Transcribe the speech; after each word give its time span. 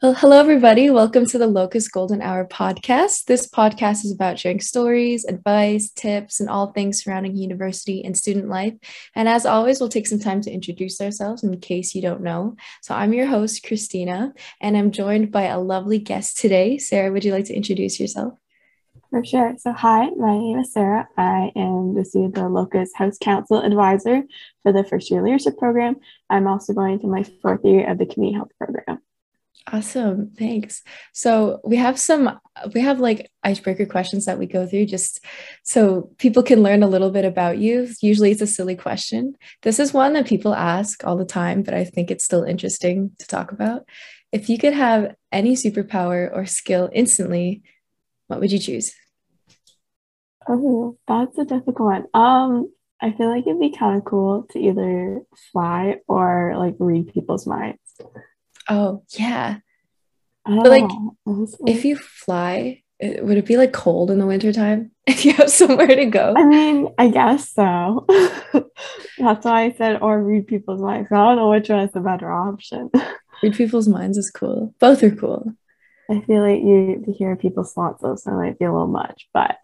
Well, 0.00 0.14
hello, 0.14 0.38
everybody. 0.38 0.90
Welcome 0.90 1.26
to 1.26 1.38
the 1.38 1.48
Locus 1.48 1.88
Golden 1.88 2.22
Hour 2.22 2.46
podcast. 2.46 3.24
This 3.24 3.48
podcast 3.48 4.04
is 4.04 4.12
about 4.12 4.38
sharing 4.38 4.60
stories, 4.60 5.24
advice, 5.24 5.90
tips, 5.90 6.38
and 6.38 6.48
all 6.48 6.70
things 6.70 7.02
surrounding 7.02 7.34
university 7.34 8.04
and 8.04 8.16
student 8.16 8.48
life. 8.48 8.74
And 9.16 9.28
as 9.28 9.44
always, 9.44 9.80
we'll 9.80 9.88
take 9.88 10.06
some 10.06 10.20
time 10.20 10.40
to 10.42 10.52
introduce 10.52 11.00
ourselves 11.00 11.42
in 11.42 11.58
case 11.58 11.96
you 11.96 12.02
don't 12.02 12.20
know. 12.20 12.54
So, 12.80 12.94
I'm 12.94 13.12
your 13.12 13.26
host, 13.26 13.64
Christina, 13.66 14.34
and 14.60 14.76
I'm 14.76 14.92
joined 14.92 15.32
by 15.32 15.46
a 15.46 15.58
lovely 15.58 15.98
guest 15.98 16.38
today. 16.38 16.78
Sarah, 16.78 17.10
would 17.10 17.24
you 17.24 17.32
like 17.32 17.46
to 17.46 17.56
introduce 17.56 17.98
yourself? 17.98 18.34
For 19.10 19.24
sure. 19.24 19.56
So, 19.58 19.72
hi, 19.72 20.10
my 20.10 20.38
name 20.38 20.60
is 20.60 20.72
Sarah. 20.72 21.08
I 21.16 21.50
am 21.56 21.96
the 21.96 22.04
student 22.04 22.36
the 22.36 22.48
Locus 22.48 22.92
House 22.94 23.18
Council 23.18 23.62
Advisor 23.62 24.22
for 24.62 24.72
the 24.72 24.84
first 24.84 25.10
year 25.10 25.24
leadership 25.24 25.58
program. 25.58 25.96
I'm 26.30 26.46
also 26.46 26.72
going 26.72 27.00
to 27.00 27.08
my 27.08 27.24
fourth 27.42 27.64
year 27.64 27.90
of 27.90 27.98
the 27.98 28.06
community 28.06 28.36
health 28.36 28.52
program. 28.58 29.00
Awesome. 29.70 30.30
Thanks. 30.38 30.82
So 31.12 31.60
we 31.62 31.76
have 31.76 31.98
some, 31.98 32.40
we 32.72 32.80
have 32.80 33.00
like 33.00 33.30
icebreaker 33.42 33.84
questions 33.84 34.24
that 34.24 34.38
we 34.38 34.46
go 34.46 34.66
through 34.66 34.86
just 34.86 35.22
so 35.62 36.10
people 36.16 36.42
can 36.42 36.62
learn 36.62 36.82
a 36.82 36.88
little 36.88 37.10
bit 37.10 37.26
about 37.26 37.58
you. 37.58 37.88
Usually 38.00 38.30
it's 38.30 38.40
a 38.40 38.46
silly 38.46 38.76
question. 38.76 39.34
This 39.62 39.78
is 39.78 39.92
one 39.92 40.14
that 40.14 40.26
people 40.26 40.54
ask 40.54 41.04
all 41.04 41.16
the 41.16 41.26
time, 41.26 41.62
but 41.62 41.74
I 41.74 41.84
think 41.84 42.10
it's 42.10 42.24
still 42.24 42.44
interesting 42.44 43.10
to 43.18 43.26
talk 43.26 43.52
about. 43.52 43.86
If 44.32 44.48
you 44.48 44.58
could 44.58 44.72
have 44.72 45.14
any 45.32 45.54
superpower 45.54 46.34
or 46.34 46.46
skill 46.46 46.88
instantly, 46.92 47.62
what 48.28 48.40
would 48.40 48.52
you 48.52 48.58
choose? 48.58 48.94
Oh, 50.48 50.96
that's 51.06 51.36
a 51.36 51.44
difficult 51.44 51.80
one. 51.80 52.04
Um, 52.14 52.72
I 53.02 53.12
feel 53.12 53.28
like 53.28 53.46
it'd 53.46 53.60
be 53.60 53.70
kind 53.70 53.98
of 53.98 54.04
cool 54.06 54.46
to 54.52 54.58
either 54.58 55.20
fly 55.52 55.96
or 56.08 56.54
like 56.56 56.76
read 56.78 57.12
people's 57.12 57.46
minds. 57.46 57.80
Oh, 58.68 59.02
yeah. 59.10 59.58
But 60.44 60.66
oh, 60.66 60.70
like, 60.70 61.50
if 61.66 61.84
you 61.84 61.96
fly, 61.96 62.82
would 63.00 63.36
it 63.36 63.46
be 63.46 63.56
like 63.56 63.72
cold 63.72 64.10
in 64.10 64.18
the 64.18 64.26
wintertime 64.26 64.90
if 65.06 65.24
you 65.24 65.32
have 65.34 65.50
somewhere 65.50 65.86
to 65.86 66.06
go? 66.06 66.34
I 66.36 66.44
mean, 66.44 66.88
I 66.98 67.08
guess 67.08 67.52
so. 67.52 68.06
That's 69.18 69.44
why 69.44 69.64
I 69.64 69.72
said, 69.72 70.00
or 70.00 70.22
read 70.22 70.46
people's 70.46 70.80
minds. 70.80 71.08
I 71.12 71.16
don't 71.16 71.36
know 71.36 71.50
which 71.50 71.68
one 71.68 71.80
is 71.80 71.92
the 71.92 72.00
better 72.00 72.32
option. 72.32 72.90
read 73.42 73.54
people's 73.54 73.88
minds 73.88 74.16
is 74.16 74.30
cool. 74.30 74.74
Both 74.78 75.02
are 75.02 75.14
cool. 75.14 75.52
I 76.10 76.20
feel 76.22 76.40
like 76.40 76.62
you 76.62 77.04
hear 77.18 77.36
people's 77.36 77.74
thoughts 77.74 78.00
though, 78.00 78.16
so 78.16 78.32
it 78.32 78.36
might 78.36 78.58
be 78.58 78.64
a 78.64 78.72
little 78.72 78.86
much, 78.86 79.28
but 79.34 79.58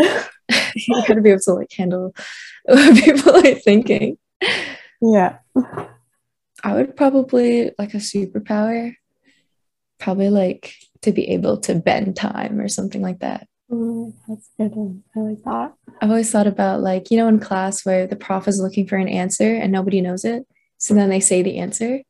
you 0.75 1.03
gotta 1.09 1.23
be 1.23 1.31
able 1.31 1.41
to 1.41 1.55
like 1.55 1.73
handle 1.73 2.15
what 2.65 3.03
people 3.03 3.35
are 3.35 3.55
thinking. 3.55 4.19
Yeah. 5.01 5.39
I 6.65 6.73
would 6.73 6.97
probably 6.97 7.73
like 7.79 7.93
a 7.93 7.99
superpower, 7.99 8.97
probably 9.99 10.31
like 10.31 10.75
to 11.03 11.13
be 11.13 11.29
able 11.31 11.59
to 11.61 11.75
bend 11.75 12.17
time 12.17 12.59
or 12.59 12.69
something 12.69 13.03
like 13.03 13.21
that. 13.21 13.47
Mm, 13.71 14.15
that's 14.27 14.49
good 14.57 14.75
one. 14.75 15.05
I 15.15 15.21
like 15.21 15.43
that. 15.45 15.75
I've 16.01 16.09
always 16.09 16.31
thought 16.31 16.47
about 16.47 16.81
like, 16.81 17.11
you 17.11 17.19
know, 17.19 17.29
in 17.29 17.39
class 17.39 17.85
where 17.85 18.07
the 18.07 18.17
prof 18.17 18.49
is 18.49 18.59
looking 18.59 18.87
for 18.87 18.97
an 18.97 19.09
answer 19.09 19.55
and 19.55 19.71
nobody 19.71 20.01
knows 20.01 20.25
it. 20.25 20.47
So 20.79 20.95
then 20.95 21.11
they 21.11 21.21
say 21.21 21.43
the 21.43 21.59
answer. 21.59 22.01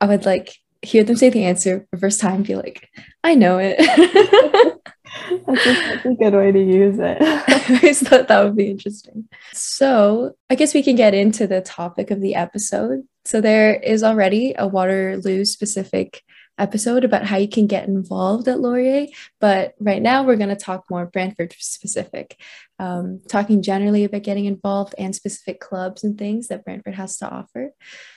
I 0.00 0.06
would 0.06 0.24
like 0.24 0.56
hear 0.80 1.04
them 1.04 1.16
say 1.16 1.28
the 1.28 1.44
answer 1.44 1.86
the 1.92 1.98
first 1.98 2.20
time, 2.20 2.42
be 2.42 2.56
like, 2.56 2.88
I 3.22 3.34
know 3.34 3.58
it. 3.58 3.76
that's, 5.46 5.66
a, 5.66 5.72
that's 5.74 6.06
a 6.06 6.14
good 6.14 6.34
way 6.34 6.52
to 6.52 6.62
use 6.62 6.98
it. 6.98 7.18
I 7.22 7.76
always 7.76 8.00
thought 8.06 8.28
that 8.28 8.44
would 8.44 8.56
be 8.56 8.70
interesting. 8.70 9.28
So 9.52 10.36
I 10.48 10.54
guess 10.54 10.72
we 10.72 10.82
can 10.82 10.96
get 10.96 11.12
into 11.12 11.46
the 11.46 11.60
topic 11.60 12.10
of 12.10 12.22
the 12.22 12.34
episode. 12.34 13.04
So 13.24 13.40
there 13.40 13.74
is 13.74 14.02
already 14.02 14.54
a 14.56 14.66
Waterloo 14.66 15.44
specific 15.44 16.22
episode 16.58 17.04
about 17.04 17.24
how 17.24 17.36
you 17.36 17.48
can 17.48 17.66
get 17.66 17.88
involved 17.88 18.46
at 18.46 18.60
Laurier, 18.60 19.06
but 19.40 19.74
right 19.80 20.00
now 20.00 20.22
we're 20.22 20.36
going 20.36 20.50
to 20.50 20.56
talk 20.56 20.84
more 20.88 21.06
Brantford 21.06 21.54
specific, 21.58 22.38
um, 22.78 23.20
talking 23.28 23.62
generally 23.62 24.04
about 24.04 24.22
getting 24.22 24.44
involved 24.44 24.94
and 24.96 25.16
specific 25.16 25.58
clubs 25.58 26.04
and 26.04 26.16
things 26.16 26.48
that 26.48 26.64
Brantford 26.64 26.94
has 26.94 27.16
to 27.18 27.28
offer. 27.28 27.72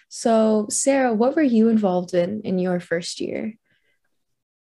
So, 0.10 0.68
Sarah, 0.70 1.14
what 1.14 1.36
were 1.36 1.42
you 1.42 1.70
involved 1.70 2.14
in 2.14 2.42
in 2.42 2.60
your 2.60 2.80
first 2.80 3.20
year? 3.20 3.54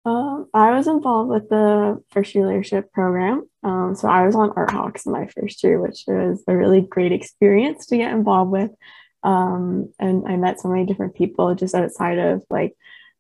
Um, 0.04 0.48
I 0.54 0.70
was 0.76 0.86
involved 0.86 1.30
with 1.30 1.48
the 1.48 2.00
first 2.10 2.34
year 2.34 2.46
leadership 2.46 2.92
program. 2.92 3.48
Um, 3.64 3.96
so 3.96 4.06
I 4.06 4.24
was 4.24 4.36
on 4.36 4.52
Art 4.54 4.70
Hawks 4.70 5.04
in 5.04 5.10
my 5.10 5.26
first 5.26 5.64
year, 5.64 5.80
which 5.80 6.04
was 6.06 6.44
a 6.46 6.56
really 6.56 6.80
great 6.80 7.10
experience 7.10 7.86
to 7.86 7.96
get 7.96 8.12
involved 8.12 8.52
with. 8.52 8.70
Um, 9.22 9.92
and 9.98 10.26
I 10.26 10.36
met 10.36 10.60
so 10.60 10.68
many 10.68 10.84
different 10.84 11.14
people 11.14 11.54
just 11.54 11.74
outside 11.74 12.18
of 12.18 12.44
like 12.50 12.76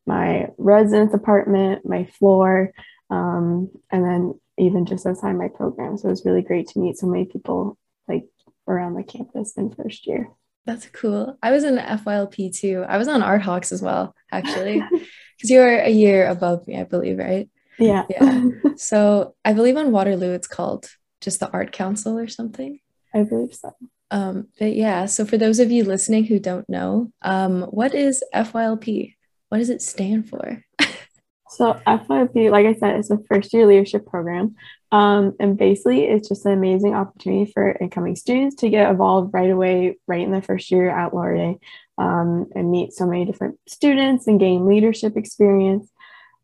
my 0.06 0.48
residence 0.56 1.14
apartment, 1.14 1.84
my 1.84 2.04
floor, 2.04 2.72
um, 3.10 3.70
and 3.90 4.04
then 4.04 4.40
even 4.58 4.86
just 4.86 5.06
outside 5.06 5.36
my 5.36 5.48
program. 5.48 5.96
So 5.96 6.08
it 6.08 6.12
was 6.12 6.24
really 6.24 6.42
great 6.42 6.68
to 6.68 6.78
meet 6.78 6.96
so 6.96 7.06
many 7.06 7.24
people 7.24 7.76
like 8.08 8.24
around 8.68 8.94
the 8.94 9.02
campus 9.02 9.56
in 9.56 9.74
first 9.74 10.06
year. 10.06 10.30
That's 10.64 10.86
cool. 10.88 11.38
I 11.42 11.52
was 11.52 11.64
in 11.64 11.76
FYLP 11.76 12.56
too. 12.58 12.84
I 12.88 12.98
was 12.98 13.08
on 13.08 13.22
Art 13.22 13.42
Hawks 13.42 13.70
as 13.70 13.82
well, 13.82 14.14
actually, 14.32 14.80
because 14.90 15.50
you 15.50 15.60
were 15.60 15.78
a 15.78 15.90
year 15.90 16.26
above 16.26 16.66
me, 16.66 16.78
I 16.78 16.84
believe, 16.84 17.18
right? 17.18 17.48
Yeah. 17.78 18.04
Yeah. 18.08 18.44
so 18.76 19.34
I 19.44 19.52
believe 19.52 19.76
on 19.76 19.92
Waterloo 19.92 20.32
it's 20.32 20.48
called 20.48 20.88
just 21.20 21.40
the 21.40 21.50
Art 21.50 21.72
Council 21.72 22.18
or 22.18 22.28
something. 22.28 22.80
I 23.14 23.22
believe 23.22 23.54
so. 23.54 23.72
Um, 24.10 24.48
but 24.58 24.74
yeah, 24.74 25.06
so 25.06 25.24
for 25.24 25.36
those 25.36 25.58
of 25.58 25.70
you 25.70 25.84
listening 25.84 26.24
who 26.24 26.38
don't 26.38 26.68
know, 26.68 27.12
um, 27.22 27.62
what 27.62 27.94
is 27.94 28.22
FYLP? 28.34 29.14
What 29.48 29.58
does 29.58 29.70
it 29.70 29.82
stand 29.82 30.28
for? 30.28 30.64
so 31.48 31.80
FYLP, 31.86 32.50
like 32.50 32.66
I 32.66 32.74
said, 32.74 32.98
is 32.98 33.10
a 33.10 33.18
first 33.28 33.52
year 33.52 33.66
leadership 33.66 34.06
program. 34.06 34.54
Um, 34.92 35.34
and 35.40 35.58
basically 35.58 36.04
it's 36.04 36.28
just 36.28 36.46
an 36.46 36.52
amazing 36.52 36.94
opportunity 36.94 37.50
for 37.50 37.72
incoming 37.80 38.16
students 38.16 38.56
to 38.56 38.70
get 38.70 38.88
involved 38.88 39.34
right 39.34 39.50
away, 39.50 39.98
right 40.06 40.22
in 40.22 40.30
their 40.30 40.42
first 40.42 40.70
year 40.70 40.88
at 40.88 41.12
Laurier, 41.12 41.54
um, 41.98 42.46
and 42.54 42.70
meet 42.70 42.92
so 42.92 43.06
many 43.06 43.24
different 43.24 43.58
students 43.66 44.26
and 44.28 44.38
gain 44.38 44.66
leadership 44.66 45.16
experience. 45.16 45.90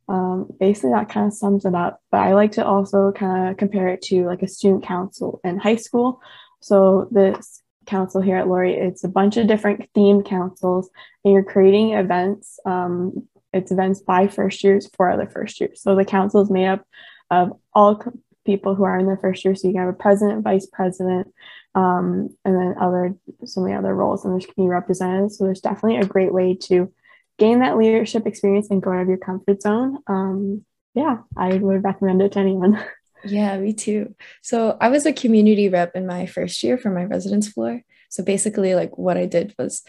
Um, 0.08 0.48
basically 0.58 0.90
that 0.90 1.08
kind 1.08 1.28
of 1.28 1.32
sums 1.32 1.64
it 1.64 1.74
up. 1.74 2.00
But 2.10 2.22
I 2.22 2.34
like 2.34 2.52
to 2.52 2.66
also 2.66 3.12
kind 3.12 3.50
of 3.50 3.56
compare 3.56 3.88
it 3.88 4.02
to 4.02 4.26
like 4.26 4.42
a 4.42 4.48
student 4.48 4.82
council 4.82 5.40
in 5.44 5.58
high 5.58 5.76
school 5.76 6.20
so 6.62 7.08
this 7.10 7.62
council 7.86 8.20
here 8.20 8.36
at 8.36 8.48
Laurier, 8.48 8.86
it's 8.86 9.04
a 9.04 9.08
bunch 9.08 9.36
of 9.36 9.46
different 9.46 9.92
themed 9.94 10.26
councils, 10.26 10.88
and 11.24 11.34
you're 11.34 11.42
creating 11.42 11.92
events. 11.92 12.58
Um, 12.64 13.28
it's 13.52 13.72
events 13.72 14.00
by 14.00 14.28
first 14.28 14.64
years 14.64 14.88
for 14.96 15.10
other 15.10 15.26
first 15.26 15.60
years. 15.60 15.82
So 15.82 15.94
the 15.94 16.04
council 16.04 16.40
is 16.40 16.50
made 16.50 16.68
up 16.68 16.86
of 17.30 17.52
all 17.74 18.02
people 18.46 18.74
who 18.74 18.84
are 18.84 18.98
in 18.98 19.06
their 19.06 19.16
first 19.16 19.44
year. 19.44 19.54
So 19.54 19.68
you 19.68 19.74
can 19.74 19.82
have 19.82 19.94
a 19.94 19.96
president, 19.96 20.42
vice 20.42 20.66
president, 20.66 21.32
um, 21.74 22.30
and 22.44 22.54
then 22.54 22.74
other 22.80 23.16
so 23.44 23.60
many 23.60 23.74
other 23.74 23.94
roles, 23.94 24.24
and 24.24 24.32
there's 24.32 24.46
community 24.46 24.72
representatives. 24.72 25.38
So 25.38 25.44
there's 25.44 25.60
definitely 25.60 25.98
a 25.98 26.06
great 26.06 26.32
way 26.32 26.56
to 26.62 26.92
gain 27.38 27.58
that 27.60 27.76
leadership 27.76 28.26
experience 28.26 28.68
and 28.70 28.82
go 28.82 28.92
out 28.92 29.02
of 29.02 29.08
your 29.08 29.16
comfort 29.16 29.62
zone. 29.62 29.98
Um, 30.06 30.64
yeah, 30.94 31.18
I 31.36 31.54
would 31.54 31.82
recommend 31.82 32.22
it 32.22 32.32
to 32.32 32.38
anyone. 32.38 32.82
Yeah, 33.24 33.56
me 33.58 33.72
too. 33.72 34.14
So 34.42 34.76
I 34.80 34.88
was 34.88 35.06
a 35.06 35.12
community 35.12 35.68
rep 35.68 35.94
in 35.94 36.06
my 36.06 36.26
first 36.26 36.62
year 36.62 36.78
for 36.78 36.90
my 36.90 37.04
residence 37.04 37.48
floor. 37.48 37.82
So 38.08 38.22
basically, 38.22 38.74
like 38.74 38.98
what 38.98 39.16
I 39.16 39.26
did 39.26 39.54
was 39.58 39.82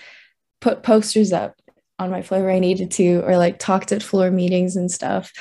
put 0.62 0.84
posters 0.84 1.34
up 1.34 1.56
on 2.00 2.10
my 2.10 2.22
floor 2.22 2.42
where 2.42 2.52
I 2.52 2.60
needed 2.60 2.92
to, 2.92 3.22
or 3.26 3.38
like 3.38 3.60
talked 3.60 3.92
at 3.92 4.04
floor 4.04 4.32
meetings 4.32 4.76
and 4.76 4.92
stuff. 4.92 5.32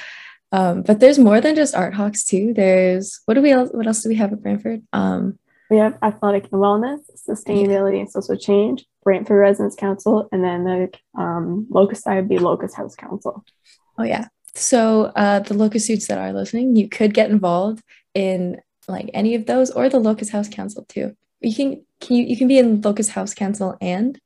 Um, 0.52 0.82
but 0.82 1.00
there's 1.00 1.18
more 1.18 1.40
than 1.40 1.54
just 1.54 1.74
Art 1.74 1.94
Hawks 1.94 2.24
too. 2.24 2.52
There's 2.54 3.20
what 3.24 3.34
do 3.34 3.42
we 3.42 3.52
else? 3.52 3.70
What 3.72 3.86
else 3.86 4.02
do 4.02 4.08
we 4.08 4.16
have 4.16 4.32
at 4.32 4.42
Brantford? 4.42 4.82
Um, 4.92 5.38
we 5.70 5.78
have 5.78 5.96
athletic 6.02 6.44
and 6.52 6.60
wellness, 6.60 7.00
sustainability, 7.26 7.94
yeah. 7.94 8.00
and 8.00 8.10
social 8.10 8.36
change, 8.36 8.84
Brantford 9.02 9.38
Residence 9.38 9.74
Council, 9.74 10.28
and 10.30 10.44
then 10.44 10.64
the 10.64 10.90
um, 11.18 11.66
Locus 11.70 12.02
side 12.02 12.16
would 12.16 12.28
be 12.28 12.38
Locus 12.38 12.74
House 12.74 12.94
Council. 12.94 13.42
Oh 13.98 14.02
yeah, 14.02 14.26
so 14.54 15.12
uh, 15.16 15.40
the 15.40 15.54
locus 15.54 15.86
suits 15.86 16.06
that 16.06 16.18
are 16.18 16.32
listening, 16.32 16.76
you 16.76 16.88
could 16.88 17.14
get 17.14 17.30
involved 17.30 17.82
in 18.14 18.60
like 18.88 19.10
any 19.14 19.34
of 19.34 19.46
those 19.46 19.70
or 19.70 19.88
the 19.88 19.98
locus 20.00 20.30
house 20.30 20.48
council 20.48 20.84
too. 20.88 21.16
You 21.40 21.54
can 21.54 21.84
can 22.00 22.16
you, 22.16 22.24
you 22.24 22.36
can 22.36 22.48
be 22.48 22.58
in 22.58 22.80
locus 22.80 23.08
house 23.08 23.34
council 23.34 23.76
and 23.80 24.20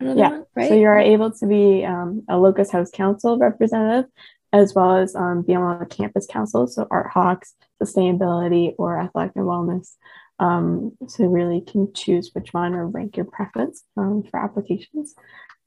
yeah, 0.00 0.30
one, 0.30 0.46
right? 0.54 0.68
So 0.68 0.74
you 0.76 0.86
are 0.86 0.98
able 0.98 1.30
to 1.32 1.46
be 1.46 1.84
um, 1.84 2.22
a 2.28 2.38
locus 2.38 2.70
house 2.70 2.90
council 2.90 3.38
representative 3.38 4.10
as 4.52 4.74
well 4.74 4.96
as 4.96 5.14
um, 5.14 5.42
be 5.42 5.54
on 5.54 5.80
a 5.80 5.86
campus 5.86 6.26
council, 6.26 6.66
so 6.66 6.86
Art 6.90 7.08
Hawks, 7.12 7.54
sustainability, 7.80 8.74
or 8.78 8.98
athletic 8.98 9.36
and 9.36 9.44
wellness. 9.44 9.94
Um, 10.40 10.96
so 11.06 11.26
really 11.26 11.60
can 11.60 11.92
choose 11.92 12.30
which 12.32 12.52
one 12.52 12.74
or 12.74 12.86
rank 12.86 13.16
your 13.16 13.26
preference 13.26 13.84
um, 13.96 14.24
for 14.28 14.42
applications. 14.42 15.14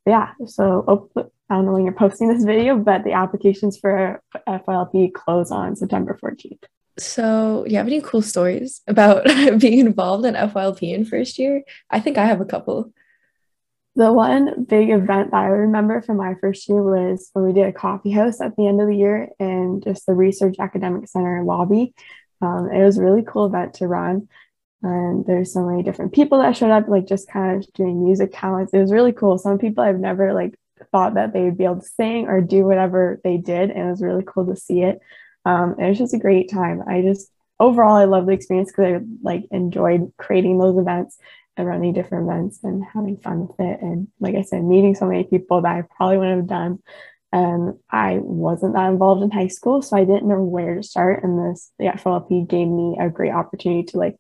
Yeah, 0.06 0.32
so 0.46 0.84
oh, 0.88 1.10
I 1.50 1.56
don't 1.56 1.66
know 1.66 1.74
when 1.74 1.86
you're 1.86 1.94
posting 1.94 2.28
this 2.28 2.44
video, 2.44 2.78
but 2.78 3.04
the 3.04 3.14
applications 3.14 3.78
for 3.78 4.22
FYLP 4.48 5.14
close 5.14 5.52
on 5.52 5.76
September 5.76 6.18
14th. 6.22 6.64
So, 6.98 7.64
do 7.66 7.72
you 7.72 7.78
have 7.78 7.88
any 7.88 8.02
cool 8.02 8.22
stories 8.22 8.82
about 8.88 9.26
being 9.60 9.80
involved 9.80 10.26
in 10.26 10.36
FYLP 10.36 10.94
in 10.94 11.06
first 11.06 11.40
year? 11.40 11.64
I 11.90 12.00
think 12.00 12.18
I 12.18 12.26
have 12.26 12.42
a 12.42 12.46
couple. 12.46 12.92
The 13.96 14.12
one 14.12 14.64
big 14.64 14.90
event 14.90 15.32
that 15.32 15.38
I 15.38 15.46
remember 15.46 16.02
from 16.02 16.18
my 16.18 16.36
first 16.42 16.68
year 16.68 16.82
was 16.82 17.30
when 17.34 17.46
we 17.46 17.54
did 17.54 17.68
a 17.68 17.74
coffee 17.74 18.12
house 18.12 18.42
at 18.42 18.56
the 18.56 18.68
end 18.68 18.82
of 18.82 18.88
the 18.88 18.98
year 18.98 19.30
in 19.40 19.82
just 19.84 20.06
the 20.06 20.16
Research 20.16 20.56
Academic 20.60 21.08
Center 21.08 21.44
lobby. 21.44 21.94
Um, 22.42 22.70
it 22.72 22.84
was 22.84 22.98
a 22.98 23.04
really 23.04 23.24
cool 23.24 23.46
event 23.46 23.76
to 23.76 23.88
run. 23.88 24.28
And 24.84 25.26
there's 25.26 25.54
so 25.54 25.66
many 25.66 25.82
different 25.82 26.14
people 26.14 26.40
that 26.40 26.58
showed 26.58 26.72
up, 26.72 26.90
like 26.90 27.08
just 27.08 27.30
kind 27.30 27.58
of 27.58 27.74
doing 27.74 28.04
music 28.04 28.32
talents. 28.34 28.74
It 28.74 28.80
was 28.80 28.92
really 28.92 29.14
cool. 29.14 29.38
Some 29.38 29.58
people 29.58 29.84
I've 29.84 30.00
never 30.00 30.34
like 30.34 30.56
thought 30.92 31.14
that 31.14 31.32
they 31.32 31.44
would 31.44 31.58
be 31.58 31.64
able 31.64 31.80
to 31.80 31.88
sing 31.88 32.28
or 32.28 32.42
do 32.42 32.66
whatever 32.66 33.22
they 33.24 33.38
did. 33.38 33.72
And 33.72 33.88
it 33.88 33.92
was 33.92 34.02
really 34.02 34.24
cool 34.26 34.46
to 34.48 34.56
see 34.56 34.82
it. 34.82 35.00
Um, 35.46 35.76
it 35.80 35.88
was 35.88 35.98
just 35.98 36.14
a 36.14 36.20
great 36.20 36.52
time. 36.52 36.84
I 36.88 37.02
just 37.02 37.32
overall 37.60 37.96
I 37.96 38.06
love 38.06 38.26
the 38.26 38.34
experience 38.34 38.72
because 38.72 39.02
I 39.02 39.06
like 39.22 39.46
enjoyed 39.52 40.12
creating 40.18 40.58
those 40.58 40.78
events 40.78 41.18
and 41.56 41.68
running 41.68 41.94
different 41.94 42.30
events 42.30 42.60
and 42.64 42.84
having 42.84 43.18
fun 43.18 43.48
with 43.48 43.60
it. 43.60 43.82
And 43.82 44.08
like 44.20 44.36
I 44.36 44.42
said, 44.42 44.64
meeting 44.64 44.96
so 44.96 45.06
many 45.06 45.24
people 45.24 45.62
that 45.62 45.76
I 45.76 45.84
probably 45.96 46.18
wouldn't 46.18 46.42
have 46.42 46.48
done. 46.48 46.80
And 47.32 47.80
I 47.90 48.20
wasn't 48.22 48.74
that 48.74 48.90
involved 48.90 49.24
in 49.24 49.32
high 49.32 49.48
school, 49.48 49.82
so 49.82 49.98
I 49.98 50.04
didn't 50.04 50.28
know 50.28 50.44
where 50.44 50.76
to 50.76 50.84
start. 50.84 51.24
And 51.24 51.40
this 51.40 51.72
the 51.80 51.86
FLP 51.86 52.48
gave 52.48 52.68
me 52.68 52.98
a 53.00 53.10
great 53.10 53.32
opportunity 53.32 53.84
to 53.88 53.98
like 53.98 54.18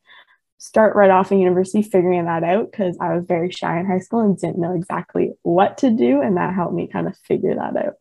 start 0.63 0.95
right 0.95 1.10
off 1.10 1.30
in 1.30 1.39
university 1.39 1.81
figuring 1.81 2.24
that 2.24 2.42
out 2.42 2.71
because 2.71 2.98
I 3.01 3.13
was 3.13 3.25
very 3.25 3.51
shy 3.51 3.77
in 3.81 3.86
high 3.86 4.00
school 4.00 4.21
and 4.21 4.38
didn't 4.38 4.60
know 4.60 4.74
exactly 4.74 5.33
what 5.42 5.77
to 5.80 5.92
do. 5.92 6.21
And 6.21 6.38
that 6.38 6.54
helped 6.54 6.74
me 6.74 6.88
kind 6.88 7.06
of 7.06 7.18
figure 7.18 7.54
that 7.56 7.75
out. 7.75 7.95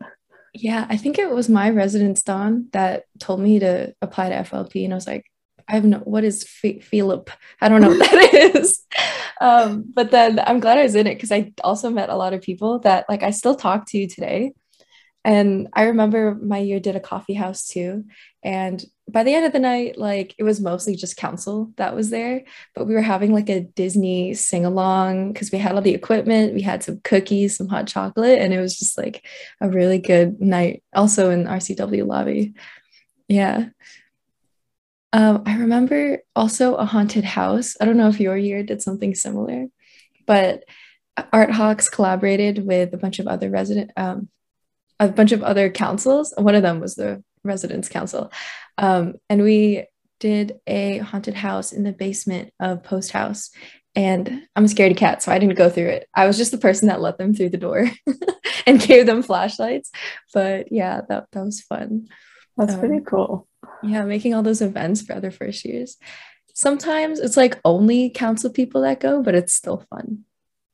Yeah, 0.54 0.86
I 0.88 0.96
think 0.96 1.18
it 1.18 1.28
was 1.30 1.48
my 1.48 1.70
residence 1.70 2.22
Don 2.22 2.68
that 2.72 3.06
told 3.18 3.40
me 3.40 3.58
to 3.58 3.92
apply 4.00 4.28
to 4.28 4.36
FLP, 4.36 4.84
and 4.84 4.92
I 4.92 4.96
was 4.96 5.08
like, 5.08 5.26
I 5.66 5.74
have 5.74 5.84
no 5.84 5.98
what 5.98 6.22
is 6.22 6.44
Philip? 6.44 7.30
I 7.60 7.68
don't 7.68 7.80
know 7.80 7.88
what 7.88 7.98
that 7.98 8.34
is. 8.54 8.84
Um, 9.40 9.84
but 9.92 10.12
then 10.12 10.38
I'm 10.38 10.60
glad 10.60 10.78
I 10.78 10.84
was 10.84 10.94
in 10.94 11.08
it 11.08 11.14
because 11.14 11.32
I 11.32 11.52
also 11.64 11.90
met 11.90 12.10
a 12.10 12.16
lot 12.16 12.32
of 12.32 12.42
people 12.42 12.78
that 12.80 13.06
like 13.08 13.24
I 13.24 13.30
still 13.30 13.56
talk 13.56 13.88
to 13.88 14.06
today. 14.06 14.52
And 15.24 15.68
I 15.72 15.84
remember 15.84 16.34
my 16.34 16.58
year 16.58 16.80
did 16.80 16.96
a 16.96 17.00
coffee 17.00 17.34
house 17.34 17.66
too. 17.66 18.04
And 18.42 18.84
by 19.08 19.22
the 19.22 19.34
end 19.34 19.46
of 19.46 19.52
the 19.52 19.60
night, 19.60 19.96
like 19.96 20.34
it 20.36 20.42
was 20.42 20.60
mostly 20.60 20.96
just 20.96 21.16
council 21.16 21.72
that 21.76 21.94
was 21.94 22.10
there, 22.10 22.44
but 22.74 22.86
we 22.86 22.94
were 22.94 23.02
having 23.02 23.32
like 23.32 23.48
a 23.48 23.60
Disney 23.60 24.34
sing 24.34 24.64
along 24.64 25.32
because 25.32 25.52
we 25.52 25.58
had 25.58 25.74
all 25.74 25.82
the 25.82 25.94
equipment, 25.94 26.54
we 26.54 26.62
had 26.62 26.82
some 26.82 27.00
cookies, 27.04 27.56
some 27.56 27.68
hot 27.68 27.86
chocolate, 27.86 28.40
and 28.40 28.52
it 28.52 28.60
was 28.60 28.76
just 28.76 28.98
like 28.98 29.24
a 29.60 29.68
really 29.68 29.98
good 29.98 30.40
night. 30.40 30.82
Also 30.94 31.30
in 31.30 31.44
RCW 31.44 32.06
lobby. 32.06 32.54
Yeah. 33.28 33.68
Um, 35.12 35.42
I 35.46 35.56
remember 35.58 36.18
also 36.34 36.74
a 36.74 36.86
haunted 36.86 37.24
house. 37.24 37.76
I 37.80 37.84
don't 37.84 37.98
know 37.98 38.08
if 38.08 38.18
your 38.18 38.36
year 38.36 38.62
did 38.62 38.82
something 38.82 39.14
similar, 39.14 39.66
but 40.26 40.64
Art 41.32 41.50
Hawks 41.50 41.88
collaborated 41.88 42.66
with 42.66 42.94
a 42.94 42.96
bunch 42.96 43.18
of 43.18 43.26
other 43.26 43.50
resident, 43.50 43.90
um, 43.96 44.28
a 45.08 45.12
bunch 45.12 45.32
of 45.32 45.42
other 45.42 45.70
councils. 45.70 46.32
One 46.36 46.54
of 46.54 46.62
them 46.62 46.80
was 46.80 46.94
the 46.94 47.22
residence 47.44 47.88
council, 47.88 48.32
um, 48.78 49.14
and 49.28 49.42
we 49.42 49.86
did 50.20 50.60
a 50.68 50.98
haunted 50.98 51.34
house 51.34 51.72
in 51.72 51.82
the 51.82 51.92
basement 51.92 52.52
of 52.60 52.84
Post 52.84 53.10
House. 53.10 53.50
And 53.94 54.42
I'm 54.56 54.64
a 54.64 54.68
scaredy 54.68 54.96
cat, 54.96 55.22
so 55.22 55.32
I 55.32 55.38
didn't 55.38 55.58
go 55.58 55.68
through 55.68 55.88
it. 55.88 56.08
I 56.14 56.26
was 56.26 56.38
just 56.38 56.50
the 56.50 56.58
person 56.58 56.88
that 56.88 57.02
let 57.02 57.18
them 57.18 57.34
through 57.34 57.50
the 57.50 57.58
door 57.58 57.90
and 58.66 58.80
gave 58.80 59.04
them 59.04 59.22
flashlights. 59.22 59.90
But 60.32 60.72
yeah, 60.72 61.02
that 61.08 61.26
that 61.32 61.44
was 61.44 61.60
fun. 61.60 62.08
That's 62.56 62.74
um, 62.74 62.80
pretty 62.80 63.04
cool. 63.04 63.46
Yeah, 63.82 64.04
making 64.04 64.34
all 64.34 64.42
those 64.42 64.62
events 64.62 65.02
for 65.02 65.14
other 65.14 65.30
first 65.30 65.64
years. 65.64 65.98
Sometimes 66.54 67.18
it's 67.18 67.36
like 67.36 67.60
only 67.64 68.10
council 68.10 68.50
people 68.50 68.82
that 68.82 69.00
go, 69.00 69.22
but 69.22 69.34
it's 69.34 69.54
still 69.54 69.84
fun. 69.90 70.24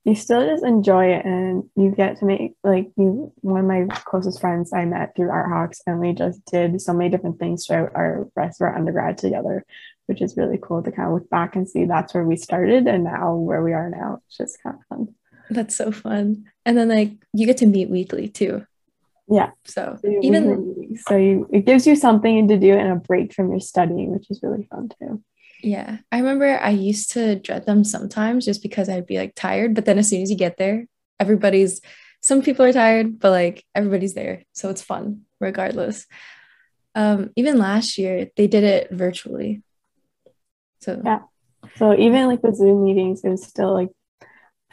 You 0.09 0.15
still 0.15 0.47
just 0.47 0.65
enjoy 0.65 1.13
it 1.13 1.27
and 1.27 1.69
you 1.77 1.91
get 1.91 2.19
to 2.21 2.25
make 2.25 2.55
like 2.65 2.91
you 2.97 3.31
one 3.43 3.61
of 3.61 3.67
my 3.67 3.95
closest 4.07 4.41
friends 4.41 4.73
I 4.73 4.87
met 4.87 5.15
through 5.15 5.29
Art 5.29 5.51
Hawks 5.51 5.83
and 5.87 6.01
we 6.01 6.15
just 6.15 6.43
did 6.47 6.81
so 6.81 6.95
many 6.95 7.11
different 7.11 7.39
things 7.39 7.67
throughout 7.67 7.93
our 7.95 8.27
rest 8.35 8.59
of 8.59 8.65
our 8.65 8.75
undergrad 8.75 9.19
together, 9.19 9.67
which 10.07 10.23
is 10.23 10.35
really 10.35 10.59
cool 10.63 10.83
to 10.83 10.91
kind 10.91 11.09
of 11.09 11.15
look 11.15 11.29
back 11.29 11.57
and 11.57 11.69
see 11.69 11.85
that's 11.85 12.15
where 12.15 12.25
we 12.25 12.39
started 12.39 12.87
and 12.87 13.05
now 13.05 13.35
where 13.35 13.63
we 13.63 13.75
are 13.75 13.91
now. 13.91 14.23
It's 14.27 14.39
just 14.39 14.63
kind 14.63 14.77
of 14.77 14.87
fun. 14.87 15.15
That's 15.51 15.77
so 15.77 15.93
fun. 15.93 16.47
And 16.65 16.79
then 16.79 16.89
like 16.89 17.13
you 17.35 17.45
get 17.45 17.59
to 17.59 17.67
meet 17.67 17.91
weekly 17.91 18.29
too. 18.29 18.67
Yeah. 19.31 19.51
So, 19.67 19.99
so 20.03 20.21
even 20.23 20.97
so, 21.07 21.17
you, 21.19 21.47
it 21.53 21.67
gives 21.67 21.87
you 21.87 21.97
something 21.97 22.49
to 22.49 22.57
do 22.57 22.73
and 22.73 22.93
a 22.93 22.97
break 22.97 23.35
from 23.35 23.51
your 23.51 23.61
studying, 23.61 24.11
which 24.11 24.31
is 24.31 24.41
really 24.43 24.67
fun 24.71 24.89
too. 24.99 25.23
Yeah. 25.61 25.99
I 26.13 26.19
remember 26.19 26.59
I 26.61 26.71
used 26.71 27.13
to 27.13 27.37
dread 27.37 27.67
them 27.67 27.85
sometimes 27.85 28.45
just 28.45 28.63
because 28.63 28.89
I'd 28.89 29.07
be 29.07 29.19
like 29.19 29.35
tired. 29.35 29.75
But 29.75 29.85
then 29.85 29.99
as 29.99 30.09
soon 30.09 30.23
as 30.23 30.31
you 30.31 30.37
get 30.37 30.57
there, 30.57 30.87
everybody's, 31.19 31.81
some 32.21 32.43
people 32.43 32.65
are 32.65 32.73
tired, 32.73 33.19
but 33.19 33.31
like 33.31 33.65
everybody's 33.75 34.15
there. 34.15 34.45
So 34.53 34.71
it's 34.71 34.83
fun 34.83 35.23
regardless. 35.41 36.07
Um, 36.95 37.31
even 37.37 37.59
last 37.59 37.99
year, 37.99 38.29
they 38.37 38.47
did 38.47 38.65
it 38.65 38.91
virtually. 38.91 39.63
So, 40.81 41.01
yeah. 41.05 41.21
So 41.77 41.97
even 41.97 42.27
like 42.27 42.43
the 42.43 42.55
Zoom 42.55 42.85
meetings, 42.85 43.25
it 43.25 43.29
was 43.29 43.45
still 43.45 43.73
like 43.73 43.91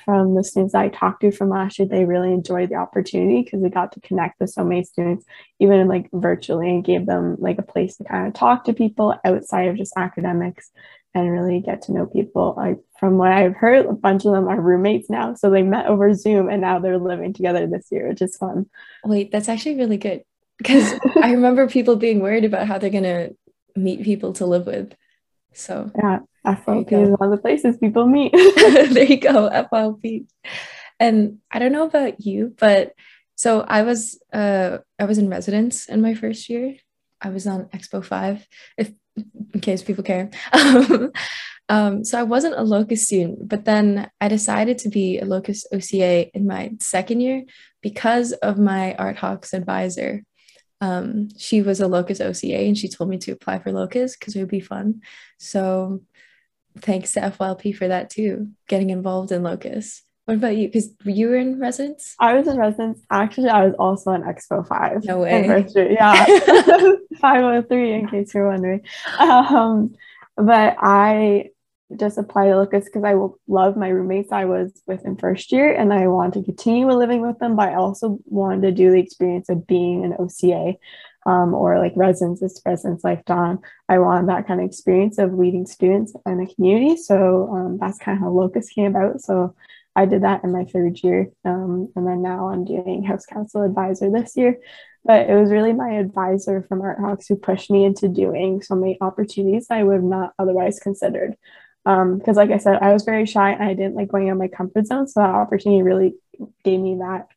from 0.05 0.35
the 0.35 0.43
students 0.43 0.75
I 0.75 0.89
talked 0.89 1.21
to 1.21 1.31
from 1.31 1.49
last 1.49 1.79
year, 1.79 1.87
they 1.87 2.05
really 2.05 2.31
enjoyed 2.31 2.69
the 2.69 2.75
opportunity 2.75 3.41
because 3.41 3.61
they 3.61 3.69
got 3.69 3.91
to 3.93 3.99
connect 4.01 4.39
with 4.39 4.51
so 4.51 4.63
many 4.63 4.83
students, 4.83 5.25
even 5.59 5.87
like 5.87 6.09
virtually, 6.13 6.69
and 6.69 6.85
gave 6.85 7.07
them 7.07 7.35
like 7.39 7.57
a 7.57 7.63
place 7.63 7.97
to 7.97 8.03
kind 8.03 8.27
of 8.27 8.35
talk 8.35 8.65
to 8.65 8.73
people 8.73 9.15
outside 9.25 9.67
of 9.67 9.77
just 9.77 9.93
academics 9.97 10.69
and 11.15 11.31
really 11.31 11.59
get 11.59 11.81
to 11.83 11.93
know 11.93 12.05
people. 12.05 12.53
Like 12.55 12.77
from 12.99 13.17
what 13.17 13.31
I've 13.31 13.55
heard, 13.55 13.85
a 13.85 13.93
bunch 13.93 14.25
of 14.25 14.33
them 14.33 14.47
are 14.47 14.61
roommates 14.61 15.09
now. 15.09 15.33
So 15.33 15.49
they 15.49 15.63
met 15.63 15.87
over 15.87 16.13
Zoom 16.13 16.49
and 16.49 16.61
now 16.61 16.79
they're 16.79 16.99
living 16.99 17.33
together 17.33 17.65
this 17.65 17.87
year, 17.91 18.09
which 18.09 18.21
is 18.21 18.37
fun. 18.37 18.67
Wait, 19.03 19.31
that's 19.31 19.49
actually 19.49 19.77
really 19.77 19.97
good. 19.97 20.23
Because 20.57 20.93
I 21.21 21.31
remember 21.31 21.67
people 21.67 21.95
being 21.95 22.19
worried 22.19 22.45
about 22.45 22.67
how 22.67 22.77
they're 22.77 22.89
gonna 22.89 23.29
meet 23.75 24.03
people 24.03 24.33
to 24.33 24.45
live 24.45 24.67
with. 24.67 24.93
So 25.53 25.89
yeah, 25.97 26.19
FLP 26.45 26.91
is 26.91 27.09
one 27.09 27.31
of 27.31 27.31
the 27.31 27.41
places 27.41 27.77
people 27.77 28.07
meet. 28.07 28.31
there 28.93 29.03
you 29.03 29.17
go, 29.17 29.49
FLP. 29.49 30.27
And 30.99 31.39
I 31.51 31.59
don't 31.59 31.71
know 31.71 31.85
about 31.85 32.21
you, 32.21 32.53
but 32.57 32.93
so 33.35 33.61
I 33.61 33.81
was 33.81 34.19
uh 34.31 34.77
I 34.97 35.05
was 35.05 35.17
in 35.17 35.29
residence 35.29 35.87
in 35.87 36.01
my 36.01 36.13
first 36.13 36.49
year. 36.49 36.75
I 37.21 37.29
was 37.29 37.47
on 37.47 37.65
Expo 37.65 38.03
5, 38.03 38.47
if 38.77 38.91
in 39.53 39.59
case 39.61 39.81
people 39.81 40.03
care. 40.03 40.29
um, 41.69 42.03
so 42.03 42.19
I 42.19 42.23
wasn't 42.23 42.59
a 42.59 42.63
locus 42.63 43.07
student, 43.07 43.47
but 43.47 43.65
then 43.65 44.09
I 44.21 44.27
decided 44.27 44.77
to 44.79 44.89
be 44.89 45.19
a 45.19 45.25
locus 45.25 45.65
OCA 45.73 46.29
in 46.35 46.45
my 46.45 46.73
second 46.79 47.21
year 47.21 47.43
because 47.81 48.33
of 48.33 48.59
my 48.59 48.93
Art 48.95 49.17
Hawks 49.17 49.53
advisor 49.53 50.23
um, 50.81 51.29
she 51.37 51.61
was 51.61 51.79
a 51.79 51.87
locus 51.87 52.21
OCA 52.21 52.57
and 52.57 52.77
she 52.77 52.89
told 52.89 53.09
me 53.09 53.17
to 53.19 53.31
apply 53.31 53.59
for 53.59 53.71
locus 53.71 54.15
because 54.15 54.35
it 54.35 54.39
would 54.39 54.49
be 54.49 54.59
fun. 54.59 55.01
So 55.39 56.01
thanks 56.79 57.13
to 57.13 57.21
FYLP 57.21 57.75
for 57.75 57.87
that 57.87 58.09
too, 58.09 58.49
getting 58.67 58.89
involved 58.89 59.31
in 59.31 59.43
locus. 59.43 60.03
What 60.25 60.37
about 60.37 60.57
you? 60.57 60.67
Because 60.67 60.89
you 61.03 61.29
were 61.29 61.35
in 61.35 61.59
residence? 61.59 62.15
I 62.19 62.33
was 62.33 62.47
in 62.47 62.57
residence. 62.57 62.99
Actually, 63.11 63.49
I 63.49 63.65
was 63.65 63.75
also 63.77 64.11
in 64.13 64.23
Expo 64.23 64.67
5. 64.67 65.05
No 65.05 65.19
way. 65.19 65.65
Yeah. 65.75 66.25
503, 67.21 67.93
in 67.93 68.07
case 68.07 68.33
you're 68.33 68.49
wondering. 68.49 68.81
Um, 69.19 69.93
but 70.35 70.77
I 70.79 71.51
just 71.95 72.17
applied 72.17 72.47
to 72.47 72.57
Locus 72.57 72.85
because 72.85 73.03
I 73.03 73.13
love 73.47 73.77
my 73.77 73.89
roommates 73.89 74.31
I 74.31 74.45
was 74.45 74.81
with 74.87 75.05
in 75.05 75.15
first 75.15 75.51
year 75.51 75.71
and 75.71 75.93
I 75.93 76.07
want 76.07 76.33
to 76.33 76.43
continue 76.43 76.87
living 76.87 77.21
with 77.21 77.37
them, 77.37 77.55
but 77.55 77.69
I 77.69 77.75
also 77.75 78.17
wanted 78.25 78.61
to 78.63 78.71
do 78.71 78.91
the 78.91 78.99
experience 78.99 79.49
of 79.49 79.67
being 79.67 80.03
an 80.03 80.15
OCA 80.17 80.73
um, 81.25 81.53
or 81.53 81.79
like 81.79 81.93
residence, 81.95 82.39
this 82.39 82.61
residence 82.65 83.03
life 83.03 83.21
Don. 83.25 83.59
I 83.89 83.99
wanted 83.99 84.29
that 84.29 84.47
kind 84.47 84.59
of 84.59 84.67
experience 84.67 85.17
of 85.17 85.33
leading 85.33 85.65
students 85.65 86.13
in 86.25 86.39
a 86.39 86.53
community. 86.53 86.97
So 86.97 87.49
um, 87.51 87.77
that's 87.79 87.97
kind 87.97 88.17
of 88.17 88.23
how 88.23 88.29
Locus 88.29 88.69
came 88.69 88.95
about. 88.95 89.21
So 89.21 89.55
I 89.95 90.05
did 90.05 90.23
that 90.23 90.43
in 90.43 90.51
my 90.51 90.65
third 90.65 91.01
year. 91.03 91.29
Um, 91.43 91.91
and 91.95 92.05
then 92.05 92.21
now 92.21 92.49
I'm 92.49 92.65
doing 92.65 93.03
House 93.03 93.25
Council 93.25 93.63
Advisor 93.63 94.11
this 94.11 94.35
year. 94.35 94.59
But 95.03 95.29
it 95.29 95.35
was 95.35 95.51
really 95.51 95.73
my 95.73 95.93
advisor 95.93 96.63
from 96.63 96.81
Art 96.81 96.99
Hawks 96.99 97.27
who 97.27 97.35
pushed 97.35 97.69
me 97.69 97.85
into 97.85 98.07
doing 98.07 98.61
so 98.61 98.75
many 98.75 98.97
opportunities 99.01 99.67
I 99.69 99.83
would 99.83 99.95
have 99.95 100.03
not 100.03 100.33
otherwise 100.39 100.79
considered 100.79 101.35
um 101.85 102.17
because 102.17 102.35
like 102.35 102.49
i 102.49 102.57
said 102.57 102.79
i 102.81 102.91
was 102.91 103.03
very 103.03 103.25
shy 103.25 103.51
and 103.51 103.63
i 103.63 103.73
didn't 103.73 103.95
like 103.95 104.07
going 104.07 104.29
out 104.29 104.33
of 104.33 104.37
my 104.39 104.47
comfort 104.47 104.85
zone 104.87 105.07
so 105.07 105.19
that 105.19 105.29
opportunity 105.29 105.83
really 105.83 106.15
gave 106.63 106.79
me 106.79 106.95
that 106.95 107.27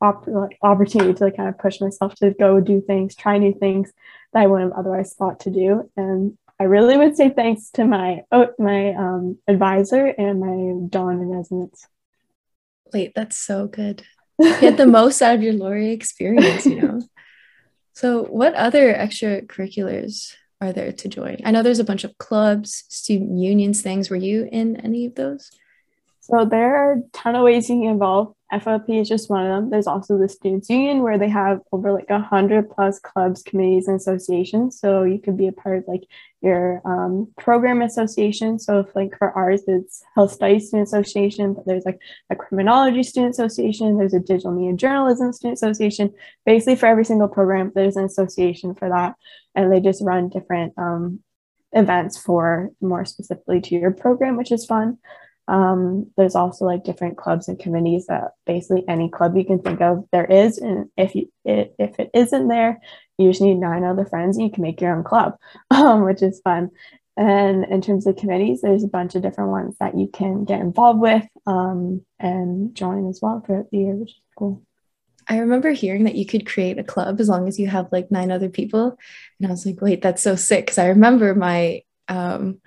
op- 0.00 0.26
opportunity 0.62 1.14
to 1.14 1.24
like 1.24 1.36
kind 1.36 1.48
of 1.48 1.58
push 1.58 1.80
myself 1.80 2.14
to 2.16 2.32
go 2.32 2.60
do 2.60 2.80
things 2.80 3.14
try 3.14 3.38
new 3.38 3.54
things 3.54 3.92
that 4.32 4.40
i 4.42 4.46
wouldn't 4.46 4.70
have 4.70 4.78
otherwise 4.78 5.14
thought 5.14 5.40
to 5.40 5.50
do 5.50 5.90
and 5.96 6.36
i 6.58 6.64
really 6.64 6.96
would 6.96 7.16
say 7.16 7.30
thanks 7.30 7.70
to 7.70 7.84
my 7.84 8.22
oh, 8.32 8.48
my 8.58 8.94
um, 8.94 9.38
advisor 9.48 10.06
and 10.06 10.40
my 10.40 10.88
Don 10.88 11.20
in 11.20 11.28
residence 11.28 11.86
wait 12.92 13.12
that's 13.14 13.36
so 13.36 13.66
good 13.66 14.04
get 14.60 14.76
the 14.76 14.86
most 14.86 15.20
out 15.22 15.34
of 15.34 15.42
your 15.42 15.52
Laurier 15.52 15.92
experience 15.92 16.66
you 16.66 16.80
know 16.80 17.02
so 17.92 18.24
what 18.24 18.54
other 18.54 18.92
extracurriculars 18.94 20.34
are 20.60 20.72
there 20.72 20.92
to 20.92 21.08
join? 21.08 21.38
I 21.44 21.50
know 21.50 21.62
there's 21.62 21.78
a 21.78 21.84
bunch 21.84 22.04
of 22.04 22.18
clubs, 22.18 22.84
student 22.88 23.38
unions, 23.38 23.80
things. 23.82 24.10
Were 24.10 24.16
you 24.16 24.48
in 24.50 24.76
any 24.76 25.06
of 25.06 25.14
those? 25.14 25.50
So 26.30 26.44
there 26.44 26.76
are 26.76 26.92
a 26.92 27.02
ton 27.12 27.34
of 27.34 27.44
ways 27.44 27.68
you 27.68 27.76
can 27.76 27.82
get 27.82 27.90
involved. 27.90 28.36
FLP 28.52 29.00
is 29.00 29.08
just 29.08 29.30
one 29.30 29.46
of 29.46 29.48
them. 29.48 29.70
There's 29.70 29.86
also 29.86 30.18
the 30.18 30.28
Students 30.28 30.68
Union 30.68 31.02
where 31.02 31.18
they 31.18 31.28
have 31.28 31.60
over 31.72 31.92
like 31.92 32.10
a 32.10 32.18
hundred 32.18 32.70
plus 32.70 32.98
clubs, 32.98 33.42
committees, 33.42 33.86
and 33.86 33.96
associations. 33.96 34.78
So 34.78 35.04
you 35.04 35.20
could 35.20 35.36
be 35.36 35.46
a 35.46 35.52
part 35.52 35.78
of 35.78 35.84
like 35.86 36.02
your 36.40 36.82
um, 36.84 37.32
program 37.38 37.82
association. 37.82 38.58
So 38.58 38.80
if 38.80 38.94
like 38.94 39.16
for 39.18 39.30
ours, 39.32 39.62
it's 39.68 40.02
Health 40.14 40.32
Studies 40.32 40.68
Student 40.68 40.88
Association, 40.88 41.54
but 41.54 41.66
there's 41.66 41.84
like 41.84 42.00
a 42.28 42.36
Criminology 42.36 43.04
Student 43.04 43.32
Association. 43.34 43.96
There's 43.96 44.14
a 44.14 44.20
Digital 44.20 44.52
Media 44.52 44.74
Journalism 44.74 45.32
Student 45.32 45.58
Association. 45.58 46.12
Basically, 46.44 46.76
for 46.76 46.86
every 46.86 47.04
single 47.04 47.28
program, 47.28 47.70
there's 47.74 47.96
an 47.96 48.04
association 48.04 48.74
for 48.74 48.88
that, 48.88 49.14
and 49.54 49.72
they 49.72 49.80
just 49.80 50.02
run 50.02 50.28
different 50.28 50.74
um, 50.76 51.20
events 51.72 52.18
for 52.18 52.70
more 52.80 53.04
specifically 53.04 53.60
to 53.60 53.76
your 53.76 53.92
program, 53.92 54.36
which 54.36 54.50
is 54.50 54.66
fun. 54.66 54.98
Um, 55.50 56.12
there's 56.16 56.36
also 56.36 56.64
like 56.64 56.84
different 56.84 57.16
clubs 57.18 57.48
and 57.48 57.58
committees 57.58 58.06
that 58.06 58.34
basically 58.46 58.84
any 58.88 59.10
club 59.10 59.36
you 59.36 59.44
can 59.44 59.60
think 59.60 59.80
of 59.80 60.06
there 60.12 60.24
is, 60.24 60.58
and 60.58 60.88
if 60.96 61.16
you 61.16 61.30
it, 61.44 61.74
if 61.76 61.98
it 61.98 62.10
isn't 62.14 62.46
there, 62.46 62.78
you 63.18 63.30
just 63.30 63.42
need 63.42 63.56
nine 63.56 63.82
other 63.82 64.04
friends 64.04 64.36
and 64.36 64.46
you 64.46 64.52
can 64.52 64.62
make 64.62 64.80
your 64.80 64.96
own 64.96 65.02
club, 65.02 65.36
um, 65.72 66.04
which 66.04 66.22
is 66.22 66.40
fun. 66.44 66.70
And 67.16 67.64
in 67.64 67.82
terms 67.82 68.06
of 68.06 68.16
committees, 68.16 68.60
there's 68.60 68.84
a 68.84 68.88
bunch 68.88 69.16
of 69.16 69.22
different 69.22 69.50
ones 69.50 69.74
that 69.80 69.98
you 69.98 70.06
can 70.06 70.44
get 70.44 70.60
involved 70.60 71.00
with 71.00 71.24
um, 71.46 72.02
and 72.20 72.72
join 72.72 73.08
as 73.08 73.18
well 73.20 73.42
throughout 73.44 73.70
the 73.72 73.78
year, 73.78 73.94
which 73.94 74.10
is 74.10 74.22
cool. 74.38 74.62
I 75.28 75.38
remember 75.38 75.72
hearing 75.72 76.04
that 76.04 76.14
you 76.14 76.26
could 76.26 76.46
create 76.46 76.78
a 76.78 76.84
club 76.84 77.20
as 77.20 77.28
long 77.28 77.48
as 77.48 77.58
you 77.58 77.66
have 77.66 77.88
like 77.90 78.12
nine 78.12 78.30
other 78.30 78.48
people. 78.48 78.96
And 79.40 79.48
I 79.48 79.50
was 79.50 79.66
like, 79.66 79.80
wait, 79.80 80.00
that's 80.00 80.22
so 80.22 80.36
sick. 80.36 80.68
Cause 80.68 80.78
I 80.78 80.86
remember 80.86 81.34
my 81.34 81.82
um 82.08 82.60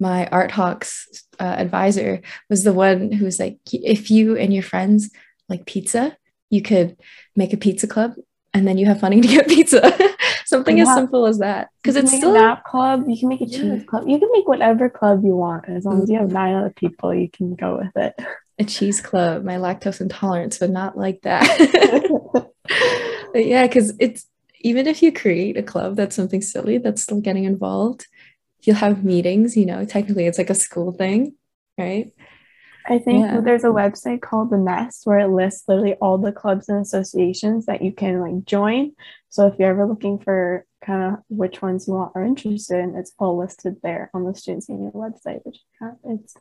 my 0.00 0.26
art 0.28 0.50
hawks 0.50 1.24
uh, 1.38 1.44
advisor 1.44 2.22
was 2.48 2.64
the 2.64 2.72
one 2.72 3.12
who 3.12 3.24
was 3.24 3.38
like 3.38 3.58
if 3.72 4.10
you 4.10 4.36
and 4.36 4.52
your 4.52 4.62
friends 4.62 5.10
like 5.48 5.66
pizza 5.66 6.16
you 6.48 6.62
could 6.62 6.96
make 7.36 7.52
a 7.52 7.56
pizza 7.56 7.86
club 7.86 8.14
and 8.52 8.66
then 8.66 8.78
you 8.78 8.86
have 8.86 9.00
funding 9.00 9.22
to 9.22 9.28
get 9.28 9.48
pizza. 9.48 9.96
Something 10.46 10.78
yeah. 10.78 10.84
as 10.88 10.94
simple 10.94 11.26
as 11.26 11.38
that. 11.38 11.68
Because 11.80 11.94
it's 11.94 12.12
still 12.12 12.34
a 12.34 12.38
nap 12.38 12.64
club 12.64 13.04
you 13.06 13.18
can 13.18 13.28
make 13.28 13.40
a 13.40 13.46
cheese 13.46 13.62
yeah. 13.62 13.84
club. 13.84 14.08
You 14.08 14.18
can 14.18 14.28
make 14.32 14.48
whatever 14.48 14.90
club 14.90 15.24
you 15.24 15.36
want. 15.36 15.68
As 15.68 15.84
long 15.84 16.02
as 16.02 16.10
you 16.10 16.18
have 16.18 16.32
nine 16.32 16.54
other 16.54 16.70
people 16.70 17.14
you 17.14 17.30
can 17.30 17.54
go 17.54 17.78
with 17.78 17.96
it. 17.96 18.14
A 18.58 18.64
cheese 18.64 19.00
club 19.00 19.44
my 19.44 19.56
lactose 19.56 20.00
intolerance 20.00 20.58
but 20.58 20.70
not 20.70 20.96
like 20.96 21.22
that. 21.22 21.46
But 23.32 23.46
yeah 23.46 23.64
because 23.64 23.94
it's 24.00 24.26
even 24.60 24.88
if 24.88 25.04
you 25.04 25.12
create 25.12 25.56
a 25.56 25.62
club 25.62 25.94
that's 25.94 26.16
something 26.16 26.42
silly 26.42 26.78
that's 26.78 27.02
still 27.02 27.20
getting 27.20 27.44
involved 27.44 28.08
you'll 28.62 28.76
have 28.76 29.04
meetings, 29.04 29.56
you 29.56 29.66
know, 29.66 29.84
technically 29.84 30.26
it's 30.26 30.38
like 30.38 30.50
a 30.50 30.54
school 30.54 30.92
thing, 30.92 31.34
right? 31.78 32.12
I 32.86 32.98
think 32.98 33.24
yeah. 33.24 33.40
there's 33.40 33.64
a 33.64 33.68
website 33.68 34.20
called 34.20 34.50
The 34.50 34.58
Nest 34.58 35.02
where 35.04 35.20
it 35.20 35.28
lists 35.28 35.64
literally 35.68 35.94
all 35.94 36.18
the 36.18 36.32
clubs 36.32 36.68
and 36.68 36.80
associations 36.80 37.66
that 37.66 37.82
you 37.82 37.92
can 37.92 38.20
like 38.20 38.44
join. 38.44 38.92
So 39.28 39.46
if 39.46 39.54
you're 39.58 39.70
ever 39.70 39.86
looking 39.86 40.18
for 40.18 40.64
kind 40.84 41.14
of 41.14 41.20
which 41.28 41.62
ones 41.62 41.86
you 41.86 41.94
want 41.94 42.12
are 42.14 42.24
interested 42.24 42.78
in, 42.78 42.96
it's 42.96 43.12
all 43.18 43.38
listed 43.38 43.76
there 43.82 44.10
on 44.14 44.24
the 44.24 44.34
Students 44.34 44.68
Union 44.68 44.92
website, 44.92 45.40
which 45.44 45.58
it's 46.04 46.34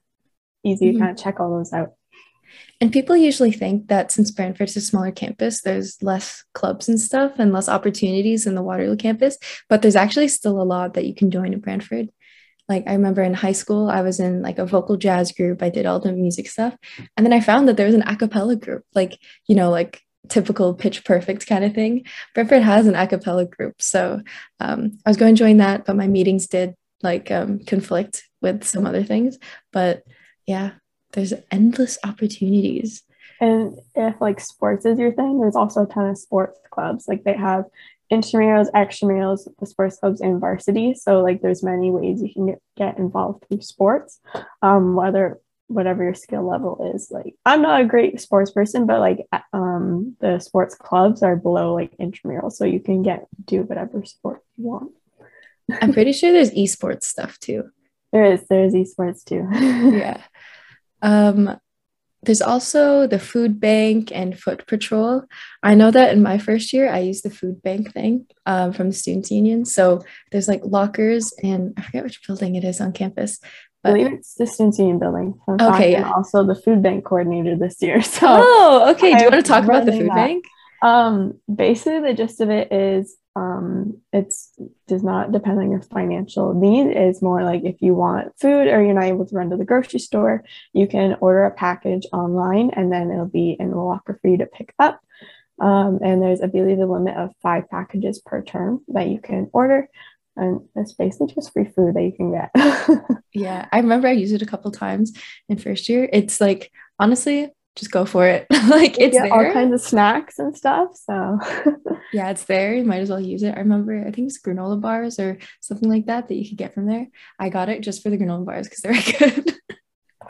easy 0.63 0.87
mm-hmm. 0.87 0.93
to 0.93 0.99
kind 0.99 1.11
of 1.17 1.23
check 1.23 1.39
all 1.39 1.57
those 1.57 1.73
out. 1.73 1.93
And 2.81 2.91
people 2.91 3.15
usually 3.15 3.51
think 3.51 3.87
that 3.87 4.11
since 4.11 4.31
Brantford's 4.31 4.75
a 4.75 4.81
smaller 4.81 5.11
campus, 5.11 5.61
there's 5.61 6.01
less 6.01 6.43
clubs 6.53 6.87
and 6.87 6.99
stuff 6.99 7.33
and 7.37 7.51
less 7.51 7.69
opportunities 7.69 8.47
in 8.47 8.55
the 8.55 8.63
Waterloo 8.63 8.95
campus, 8.95 9.37
but 9.67 9.81
there's 9.81 9.95
actually 9.95 10.27
still 10.27 10.61
a 10.61 10.63
lot 10.63 10.93
that 10.93 11.05
you 11.05 11.13
can 11.13 11.31
join 11.31 11.53
in 11.53 11.59
Brantford. 11.59 12.09
Like 12.67 12.83
I 12.87 12.93
remember 12.93 13.23
in 13.23 13.33
high 13.33 13.51
school, 13.53 13.89
I 13.89 14.01
was 14.01 14.19
in 14.19 14.41
like 14.41 14.59
a 14.59 14.65
vocal 14.65 14.95
jazz 14.95 15.31
group. 15.31 15.63
I 15.63 15.69
did 15.69 15.85
all 15.85 15.99
the 15.99 16.11
music 16.11 16.47
stuff. 16.47 16.75
And 17.17 17.25
then 17.25 17.33
I 17.33 17.41
found 17.41 17.67
that 17.67 17.77
there 17.77 17.87
was 17.87 17.95
an 17.95 18.03
a 18.03 18.15
cappella 18.15 18.55
group, 18.55 18.83
like, 18.93 19.19
you 19.47 19.55
know, 19.55 19.71
like 19.71 20.03
typical 20.29 20.75
pitch 20.75 21.03
perfect 21.03 21.47
kind 21.47 21.63
of 21.65 21.73
thing. 21.73 22.05
Brantford 22.35 22.61
has 22.61 22.85
an 22.85 22.95
a 22.95 23.07
cappella 23.07 23.45
group. 23.45 23.81
So 23.81 24.21
um, 24.59 24.99
I 25.05 25.09
was 25.09 25.17
going 25.17 25.35
to 25.35 25.39
join 25.39 25.57
that, 25.57 25.85
but 25.85 25.95
my 25.95 26.07
meetings 26.07 26.47
did 26.47 26.75
like 27.01 27.31
um, 27.31 27.59
conflict 27.59 28.23
with 28.41 28.63
some 28.63 28.85
other 28.85 29.03
things. 29.03 29.37
But 29.73 30.03
yeah, 30.45 30.71
there's 31.13 31.33
endless 31.51 31.97
opportunities. 32.03 33.03
And 33.41 33.79
if 33.95 34.19
like 34.19 34.39
sports 34.39 34.85
is 34.85 34.99
your 34.99 35.13
thing, 35.13 35.39
there's 35.39 35.55
also 35.55 35.83
a 35.83 35.87
ton 35.87 36.09
of 36.09 36.17
sports 36.17 36.59
clubs. 36.71 37.07
Like 37.07 37.23
they 37.23 37.33
have 37.33 37.65
intramurals, 38.11 38.71
extramurals, 38.71 39.47
the 39.59 39.65
sports 39.65 39.97
clubs, 39.97 40.21
and 40.21 40.39
varsity. 40.39 40.93
So 40.93 41.21
like 41.21 41.41
there's 41.41 41.63
many 41.63 41.91
ways 41.91 42.21
you 42.21 42.33
can 42.33 42.47
get, 42.47 42.61
get 42.75 42.97
involved 42.97 43.45
through 43.47 43.61
sports, 43.61 44.19
um, 44.61 44.95
whether 44.95 45.39
whatever 45.67 46.03
your 46.03 46.15
skill 46.15 46.47
level 46.47 46.91
is. 46.93 47.09
Like 47.11 47.35
I'm 47.45 47.61
not 47.61 47.81
a 47.81 47.85
great 47.85 48.19
sports 48.19 48.51
person, 48.51 48.85
but 48.85 48.99
like 48.99 49.27
um, 49.53 50.17
the 50.19 50.39
sports 50.39 50.75
clubs 50.75 51.23
are 51.23 51.35
below 51.35 51.73
like 51.73 51.93
intramural, 51.99 52.49
so 52.49 52.65
you 52.65 52.79
can 52.79 53.03
get 53.03 53.27
do 53.45 53.61
whatever 53.63 54.03
sport 54.03 54.41
you 54.57 54.65
want. 54.65 54.91
I'm 55.81 55.93
pretty 55.93 56.13
sure 56.13 56.33
there's 56.33 56.51
esports 56.51 57.03
stuff 57.03 57.39
too. 57.39 57.69
There 58.11 58.25
is. 58.25 58.47
There 58.47 58.63
is 58.63 58.73
esports 58.73 59.23
too. 59.23 59.47
yeah. 59.51 60.21
Um, 61.01 61.59
there's 62.23 62.41
also 62.41 63.07
the 63.07 63.19
food 63.19 63.59
bank 63.59 64.11
and 64.13 64.37
foot 64.37 64.67
patrol. 64.67 65.23
I 65.63 65.73
know 65.73 65.89
that 65.91 66.11
in 66.11 66.21
my 66.21 66.37
first 66.37 66.73
year, 66.73 66.91
I 66.91 66.99
used 66.99 67.23
the 67.23 67.29
food 67.29 67.61
bank 67.61 67.93
thing 67.93 68.25
um, 68.45 68.73
from 68.73 68.89
the 68.89 68.95
Students 68.95 69.31
Union. 69.31 69.63
So 69.63 70.03
there's 70.31 70.47
like 70.47 70.61
lockers, 70.63 71.33
and 71.41 71.73
I 71.77 71.81
forget 71.81 72.03
which 72.03 72.25
building 72.27 72.55
it 72.55 72.65
is 72.65 72.81
on 72.81 72.91
campus. 72.91 73.39
But... 73.83 73.91
I 73.91 73.93
believe 73.93 74.13
it's 74.13 74.35
the 74.35 74.47
Students 74.47 74.79
Union 74.79 74.99
building. 74.99 75.39
okay, 75.47 75.93
yeah. 75.93 76.11
also 76.11 76.43
the 76.43 76.55
food 76.55 76.83
bank 76.83 77.05
coordinator 77.05 77.55
this 77.55 77.81
year. 77.81 78.01
So 78.03 78.27
oh, 78.27 78.91
okay. 78.91 79.15
Do 79.15 79.23
you 79.23 79.29
want 79.29 79.45
to 79.45 79.49
talk 79.49 79.63
about 79.63 79.85
the 79.85 79.93
food 79.93 80.09
that. 80.09 80.15
bank? 80.15 80.45
Um, 80.81 81.39
basically, 81.53 82.01
the 82.01 82.13
gist 82.13 82.41
of 82.41 82.49
it 82.49 82.71
is 82.71 83.15
um, 83.39 84.01
it's 84.11 84.51
does 84.87 85.03
not 85.03 85.31
depend 85.31 85.59
on 85.59 85.71
your 85.71 85.81
financial 85.81 86.53
need. 86.53 86.87
It's 86.87 87.21
more 87.21 87.43
like 87.43 87.63
if 87.63 87.81
you 87.81 87.93
want 87.93 88.37
food 88.39 88.67
or 88.67 88.83
you're 88.83 88.93
not 88.93 89.05
able 89.05 89.25
to 89.25 89.35
run 89.35 89.49
to 89.51 89.57
the 89.57 89.65
grocery 89.65 89.99
store, 89.99 90.43
you 90.73 90.87
can 90.87 91.15
order 91.21 91.45
a 91.45 91.51
package 91.51 92.05
online 92.11 92.71
and 92.71 92.91
then 92.91 93.11
it'll 93.11 93.25
be 93.25 93.55
in 93.57 93.71
the 93.71 93.77
locker 93.77 94.19
for 94.21 94.27
you 94.27 94.37
to 94.39 94.45
pick 94.45 94.73
up. 94.77 94.99
Um, 95.61 95.99
and 96.03 96.21
there's, 96.21 96.41
I 96.41 96.47
believe, 96.47 96.79
a 96.79 96.85
limit 96.85 97.15
of 97.15 97.31
five 97.41 97.69
packages 97.69 98.19
per 98.19 98.41
term 98.41 98.81
that 98.89 99.07
you 99.07 99.19
can 99.19 99.49
order. 99.53 99.87
And 100.35 100.61
it's 100.75 100.93
basically 100.93 101.33
just 101.33 101.53
free 101.53 101.65
food 101.65 101.95
that 101.95 102.03
you 102.03 102.13
can 102.13 102.31
get. 102.31 102.51
yeah, 103.33 103.67
I 103.71 103.79
remember 103.79 104.07
I 104.07 104.13
used 104.13 104.33
it 104.33 104.41
a 104.41 104.45
couple 104.45 104.71
times 104.71 105.13
in 105.49 105.57
first 105.57 105.89
year. 105.89 106.09
It's 106.11 106.39
like, 106.39 106.71
honestly, 106.97 107.51
just 107.75 107.91
go 107.91 108.05
for 108.05 108.27
it. 108.27 108.47
like 108.67 108.99
it's 108.99 109.17
there. 109.17 109.31
all 109.33 109.53
kinds 109.53 109.73
of 109.73 109.81
snacks 109.81 110.39
and 110.39 110.55
stuff. 110.55 110.95
So 110.95 111.39
yeah, 112.13 112.29
it's 112.29 112.45
there. 112.45 112.75
You 112.75 112.83
might 112.83 113.01
as 113.01 113.09
well 113.09 113.19
use 113.19 113.43
it. 113.43 113.55
I 113.55 113.59
remember 113.59 114.05
I 114.05 114.11
think 114.11 114.27
it's 114.27 114.41
granola 114.41 114.79
bars 114.79 115.19
or 115.19 115.37
something 115.61 115.89
like 115.89 116.07
that 116.07 116.27
that 116.27 116.35
you 116.35 116.47
could 116.47 116.57
get 116.57 116.73
from 116.73 116.87
there. 116.87 117.07
I 117.37 117.49
got 117.49 117.69
it 117.69 117.81
just 117.81 118.03
for 118.03 118.09
the 118.09 118.17
granola 118.17 118.45
bars 118.45 118.67
because 118.67 118.81
they're 118.81 119.19
good. 119.19 119.55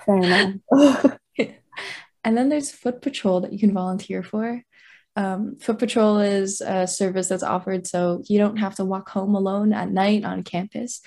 Fair 0.05 0.17
enough. 0.17 1.17
and 2.23 2.37
then 2.37 2.49
there's 2.49 2.71
foot 2.71 3.01
patrol 3.01 3.41
that 3.41 3.53
you 3.53 3.59
can 3.59 3.73
volunteer 3.73 4.23
for. 4.23 4.61
Um, 5.15 5.57
foot 5.57 5.79
patrol 5.79 6.19
is 6.19 6.61
a 6.61 6.87
service 6.87 7.27
that's 7.27 7.43
offered 7.43 7.87
so 7.87 8.23
you 8.27 8.37
don't 8.37 8.57
have 8.57 8.75
to 8.75 8.85
walk 8.85 9.09
home 9.09 9.35
alone 9.35 9.73
at 9.73 9.89
night 9.89 10.23
on 10.23 10.43
campus. 10.43 11.01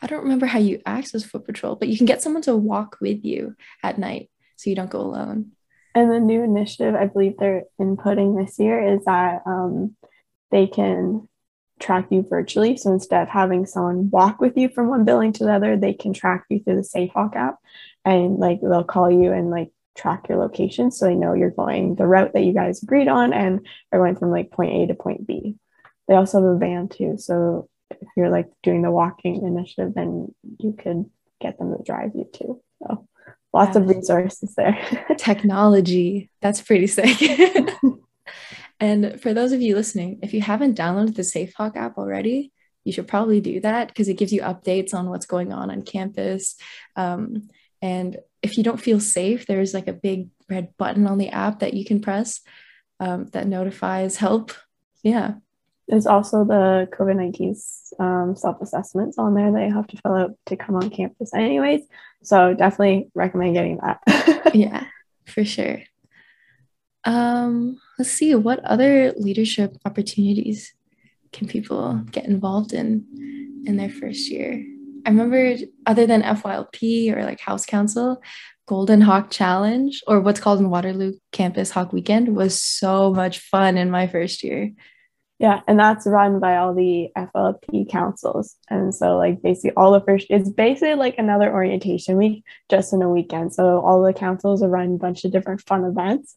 I 0.00 0.06
don't 0.06 0.22
remember 0.22 0.46
how 0.46 0.58
you 0.58 0.82
access 0.84 1.24
foot 1.24 1.46
patrol, 1.46 1.74
but 1.74 1.88
you 1.88 1.96
can 1.96 2.06
get 2.06 2.22
someone 2.22 2.42
to 2.42 2.54
walk 2.54 2.98
with 3.00 3.24
you 3.24 3.56
at 3.82 3.98
night 3.98 4.30
so 4.56 4.70
you 4.70 4.76
don't 4.76 4.90
go 4.90 5.00
alone. 5.00 5.52
And 5.96 6.10
the 6.10 6.20
new 6.20 6.42
initiative 6.42 6.94
I 6.94 7.06
believe 7.06 7.38
they're 7.38 7.64
inputting 7.80 8.36
this 8.36 8.58
year 8.58 8.96
is 8.96 9.06
that 9.06 9.40
um, 9.46 9.96
they 10.50 10.66
can 10.66 11.26
track 11.80 12.08
you 12.10 12.22
virtually. 12.28 12.76
So 12.76 12.92
instead 12.92 13.22
of 13.22 13.28
having 13.30 13.64
someone 13.64 14.10
walk 14.10 14.38
with 14.38 14.58
you 14.58 14.68
from 14.68 14.88
one 14.88 15.06
building 15.06 15.32
to 15.32 15.44
the 15.44 15.54
other, 15.54 15.74
they 15.74 15.94
can 15.94 16.12
track 16.12 16.44
you 16.50 16.62
through 16.62 16.76
the 16.76 16.82
SafeWalk 16.82 17.34
app 17.34 17.56
and 18.04 18.36
like 18.36 18.60
they'll 18.60 18.84
call 18.84 19.10
you 19.10 19.32
and 19.32 19.50
like 19.50 19.70
track 19.96 20.28
your 20.28 20.36
location 20.36 20.90
so 20.90 21.06
they 21.06 21.14
know 21.14 21.32
you're 21.32 21.50
going 21.50 21.94
the 21.94 22.06
route 22.06 22.34
that 22.34 22.44
you 22.44 22.52
guys 22.52 22.82
agreed 22.82 23.08
on 23.08 23.32
and 23.32 23.66
are 23.90 23.98
going 23.98 24.16
from 24.16 24.30
like 24.30 24.50
point 24.50 24.74
A 24.74 24.86
to 24.88 24.94
point 24.94 25.26
B. 25.26 25.56
They 26.08 26.14
also 26.14 26.42
have 26.42 26.56
a 26.56 26.58
van 26.58 26.88
too. 26.88 27.16
So 27.16 27.70
if 27.90 28.08
you're 28.18 28.28
like 28.28 28.50
doing 28.62 28.82
the 28.82 28.90
walking 28.90 29.46
initiative, 29.46 29.94
then 29.94 30.34
you 30.58 30.74
could 30.74 31.06
get 31.40 31.58
them 31.58 31.74
to 31.74 31.82
drive 31.82 32.10
you 32.14 32.28
too. 32.34 32.60
So 32.82 33.08
lots 33.52 33.76
of 33.76 33.88
resources 33.88 34.54
there. 34.56 34.78
Technology. 35.18 36.30
That's 36.42 36.60
pretty 36.60 36.86
sick. 36.86 37.16
and 38.80 39.20
for 39.20 39.34
those 39.34 39.52
of 39.52 39.60
you 39.60 39.74
listening, 39.74 40.20
if 40.22 40.34
you 40.34 40.40
haven't 40.40 40.78
downloaded 40.78 41.14
the 41.16 41.22
SafeWalk 41.22 41.76
app 41.76 41.98
already, 41.98 42.52
you 42.84 42.92
should 42.92 43.08
probably 43.08 43.40
do 43.40 43.60
that 43.60 43.88
because 43.88 44.08
it 44.08 44.14
gives 44.14 44.32
you 44.32 44.42
updates 44.42 44.94
on 44.94 45.10
what's 45.10 45.26
going 45.26 45.52
on 45.52 45.70
on 45.70 45.82
campus. 45.82 46.56
Um, 46.94 47.48
and 47.82 48.18
if 48.42 48.56
you 48.56 48.62
don't 48.62 48.80
feel 48.80 49.00
safe, 49.00 49.46
there's 49.46 49.74
like 49.74 49.88
a 49.88 49.92
big 49.92 50.28
red 50.48 50.76
button 50.78 51.06
on 51.06 51.18
the 51.18 51.30
app 51.30 51.60
that 51.60 51.74
you 51.74 51.84
can 51.84 52.00
press 52.00 52.40
um, 53.00 53.26
that 53.32 53.46
notifies 53.46 54.16
help. 54.16 54.52
Yeah. 55.02 55.34
There's 55.88 56.06
also 56.06 56.44
the 56.44 56.88
COVID 56.92 57.16
19 57.16 57.56
um, 58.00 58.36
self 58.36 58.60
assessments 58.60 59.18
on 59.18 59.34
there 59.34 59.52
that 59.52 59.66
you 59.66 59.74
have 59.74 59.86
to 59.88 59.96
fill 59.98 60.14
out 60.14 60.30
to 60.46 60.56
come 60.56 60.74
on 60.74 60.90
campus, 60.90 61.32
anyways. 61.32 61.82
So 62.22 62.54
definitely 62.54 63.08
recommend 63.14 63.54
getting 63.54 63.78
that. 63.78 64.50
yeah, 64.54 64.84
for 65.26 65.44
sure. 65.44 65.80
Um, 67.04 67.78
let's 67.98 68.10
see 68.10 68.34
what 68.34 68.64
other 68.64 69.12
leadership 69.12 69.76
opportunities 69.84 70.74
can 71.32 71.46
people 71.46 72.02
get 72.10 72.24
involved 72.24 72.72
in 72.72 73.62
in 73.64 73.76
their 73.76 73.90
first 73.90 74.28
year. 74.28 74.64
I 75.04 75.10
remember 75.10 75.54
other 75.86 76.06
than 76.06 76.22
FYLP 76.22 77.14
or 77.14 77.24
like 77.24 77.38
House 77.38 77.64
Council, 77.64 78.20
Golden 78.66 79.00
Hawk 79.00 79.30
Challenge 79.30 80.02
or 80.08 80.20
what's 80.20 80.40
called 80.40 80.58
in 80.58 80.68
Waterloo 80.68 81.12
Campus 81.30 81.70
Hawk 81.70 81.92
Weekend 81.92 82.34
was 82.34 82.60
so 82.60 83.14
much 83.14 83.38
fun 83.38 83.78
in 83.78 83.88
my 83.90 84.08
first 84.08 84.42
year. 84.42 84.72
Yeah, 85.38 85.60
and 85.68 85.78
that's 85.78 86.06
run 86.06 86.40
by 86.40 86.56
all 86.56 86.74
the 86.74 87.10
FLP 87.16 87.90
councils. 87.90 88.56
And 88.70 88.94
so 88.94 89.18
like 89.18 89.42
basically 89.42 89.72
all 89.76 89.92
the 89.92 90.00
first 90.00 90.26
it's 90.30 90.48
basically 90.48 90.94
like 90.94 91.16
another 91.18 91.52
orientation 91.52 92.16
week 92.16 92.44
just 92.70 92.94
in 92.94 93.02
a 93.02 93.08
weekend. 93.08 93.52
So 93.52 93.80
all 93.80 94.02
the 94.02 94.14
councils 94.14 94.62
are 94.62 94.68
running 94.68 94.94
a 94.94 94.98
bunch 94.98 95.24
of 95.24 95.32
different 95.32 95.60
fun 95.60 95.84
events. 95.84 96.36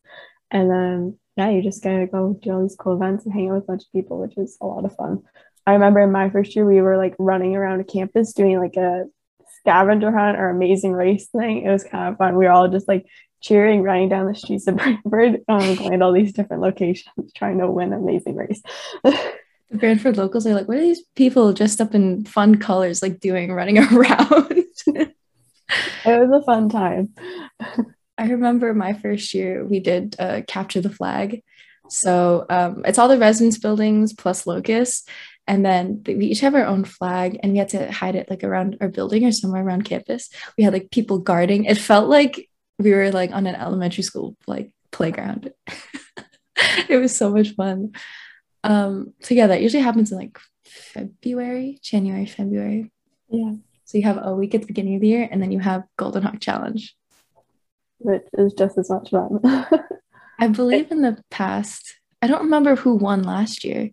And 0.52 0.70
then 0.70 1.18
yeah, 1.38 1.50
you 1.50 1.62
just 1.62 1.82
gotta 1.82 2.08
go 2.08 2.38
do 2.42 2.52
all 2.52 2.62
these 2.62 2.76
cool 2.76 2.96
events 2.96 3.24
and 3.24 3.34
hang 3.34 3.50
out 3.50 3.56
with 3.56 3.64
a 3.64 3.68
bunch 3.68 3.84
of 3.84 3.92
people, 3.94 4.20
which 4.20 4.38
is 4.38 4.58
a 4.60 4.66
lot 4.66 4.84
of 4.84 4.96
fun. 4.96 5.24
I 5.66 5.74
remember 5.74 6.02
in 6.02 6.12
my 6.12 6.30
first 6.30 6.56
year 6.56 6.66
we 6.66 6.82
were 6.82 6.98
like 6.98 7.16
running 7.20 7.56
around 7.56 7.80
a 7.80 7.86
campus 7.86 8.34
doing 8.34 8.60
like 8.60 8.76
a 8.76 9.06
scavenger 9.62 10.12
hunt 10.12 10.38
or 10.38 10.50
amazing 10.50 10.92
race 10.92 11.28
thing. 11.28 11.64
It 11.64 11.72
was 11.72 11.84
kind 11.84 12.12
of 12.12 12.18
fun. 12.18 12.36
We 12.36 12.46
were 12.46 12.52
all 12.52 12.68
just 12.68 12.88
like 12.88 13.06
cheering, 13.42 13.82
running 13.82 14.10
down 14.10 14.28
the 14.28 14.36
streets 14.36 14.68
of 14.68 14.76
Brantford, 15.06 15.42
um, 15.48 15.76
going 15.76 16.00
to 16.00 16.06
all 16.06 16.14
these 16.14 16.34
different 16.34 16.62
locations, 16.62 17.34
trying 17.34 17.60
to 17.60 17.70
win 17.70 17.94
Amazing 17.94 18.36
Race. 18.36 18.62
the 19.04 19.34
Brantford 19.72 20.18
locals 20.18 20.46
are 20.46 20.54
like, 20.54 20.68
what 20.68 20.78
are 20.78 20.82
these 20.82 21.04
people 21.16 21.54
dressed 21.54 21.82
up 21.82 21.96
in 21.96 22.26
fun 22.26 22.56
colors 22.56 23.02
like 23.02 23.20
doing 23.20 23.52
running 23.52 23.78
around? 23.94 24.64
it 24.88 25.16
was 26.06 26.42
a 26.42 26.46
fun 26.46 26.70
time. 26.70 27.14
I 28.18 28.26
remember 28.28 28.74
my 28.74 28.94
first 28.94 29.34
year 29.34 29.64
we 29.66 29.80
did 29.80 30.16
uh, 30.20 30.42
capture 30.48 30.82
the 30.82 30.90
flag. 30.90 31.44
So 31.90 32.46
um, 32.50 32.84
it's 32.86 33.00
all 33.00 33.08
the 33.08 33.18
residence 33.18 33.58
buildings 33.58 34.14
plus 34.14 34.46
locus. 34.46 35.04
And 35.48 35.66
then 35.66 36.04
we 36.06 36.28
each 36.28 36.42
have 36.42 36.54
our 36.54 36.66
own 36.66 36.84
flag 36.84 37.40
and 37.42 37.54
we 37.54 37.58
had 37.58 37.70
to 37.70 37.92
hide 37.92 38.16
it 38.16 38.30
like 38.30 38.44
around 38.44 38.78
our 38.82 38.90
building 38.90 39.26
or 39.26 39.32
somewhere 39.32 39.64
around 39.64 39.86
campus. 39.86 40.30
We 40.58 40.64
had 40.64 40.74
like 40.74 40.92
people 40.92 41.18
guarding. 41.18 41.66
It 41.66 41.78
felt 41.78 42.08
like 42.08 42.50
we 42.80 42.94
were 42.94 43.12
like 43.12 43.32
on 43.32 43.46
an 43.46 43.56
elementary 43.56 44.04
school 44.04 44.36
like 44.48 44.72
playground. 44.92 45.52
it 46.90 46.98
was 46.98 47.16
so 47.16 47.30
much 47.30 47.50
fun. 47.52 47.92
Um, 48.64 49.14
so 49.22 49.36
yeah, 49.36 49.48
that 49.48 49.62
usually 49.62 49.84
happens 49.84 50.12
in 50.12 50.18
like 50.18 50.40
February, 50.66 51.80
January, 51.84 52.26
February. 52.26 52.92
Yeah. 53.30 53.54
So 53.86 53.98
you 53.98 54.04
have 54.04 54.20
a 54.22 54.36
week 54.36 54.56
at 54.56 54.62
the 54.62 54.68
beginning 54.68 54.96
of 54.96 55.02
the 55.02 55.08
year, 55.08 55.28
and 55.30 55.42
then 55.42 55.52
you 55.52 55.60
have 55.60 55.84
Golden 55.98 56.24
Hawk 56.24 56.40
Challenge, 56.40 56.96
which 57.98 58.24
is 58.34 58.54
just 58.54 58.78
as 58.78 58.90
much 58.90 59.10
fun. 59.10 59.40
I 60.40 60.48
believe 60.48 60.92
in 60.92 61.02
the 61.02 61.22
past. 61.30 61.96
I 62.22 62.28
don't 62.28 62.44
remember 62.44 62.76
who 62.76 62.96
won 62.96 63.24
last 63.24 63.64
year, 63.64 63.90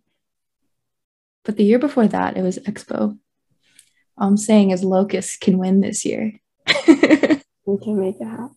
but 1.45 1.57
the 1.57 1.65
year 1.65 1.79
before 1.79 2.07
that, 2.09 2.37
it 2.37 2.43
was 2.43 2.59
Expo. 2.59 3.19
All 4.19 4.29
I'm 4.29 4.37
saying 4.37 4.71
is 4.71 4.85
Locus 4.85 5.37
can 5.37 5.59
win 5.59 5.81
this 5.81 6.05
year. 6.05 6.33
we 6.87 7.79
can 7.83 7.99
make 7.99 8.17
it 8.21 8.27
happen. 8.27 8.51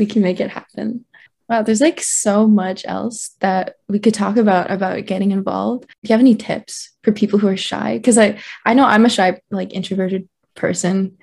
We 0.00 0.06
can 0.06 0.22
make 0.22 0.40
it 0.40 0.50
happen. 0.50 1.04
Wow, 1.48 1.62
there's 1.62 1.80
like 1.80 2.00
so 2.00 2.48
much 2.48 2.86
else 2.86 3.36
that 3.40 3.76
we 3.88 3.98
could 3.98 4.14
talk 4.14 4.36
about 4.36 4.70
about 4.70 5.04
getting 5.04 5.30
involved. 5.30 5.82
Do 5.82 6.08
you 6.08 6.12
have 6.14 6.20
any 6.20 6.34
tips 6.34 6.90
for 7.04 7.12
people 7.12 7.38
who 7.38 7.48
are 7.48 7.56
shy? 7.56 7.98
Because 7.98 8.16
I 8.18 8.38
I 8.64 8.74
know 8.74 8.86
I'm 8.86 9.04
a 9.04 9.10
shy, 9.10 9.40
like 9.50 9.74
introverted 9.74 10.28
person. 10.54 11.18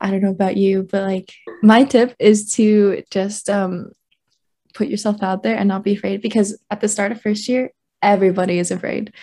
I 0.00 0.10
don't 0.10 0.22
know 0.22 0.30
about 0.30 0.56
you, 0.56 0.82
but 0.82 1.02
like 1.02 1.32
my 1.62 1.84
tip 1.84 2.14
is 2.18 2.52
to 2.54 3.02
just 3.10 3.48
um 3.48 3.92
put 4.74 4.88
yourself 4.88 5.22
out 5.22 5.42
there 5.42 5.56
and 5.56 5.68
not 5.68 5.84
be 5.84 5.94
afraid 5.94 6.20
because 6.20 6.58
at 6.70 6.80
the 6.80 6.88
start 6.88 7.12
of 7.12 7.22
first 7.22 7.48
year, 7.48 7.70
everybody 8.02 8.58
is 8.58 8.70
afraid. 8.70 9.14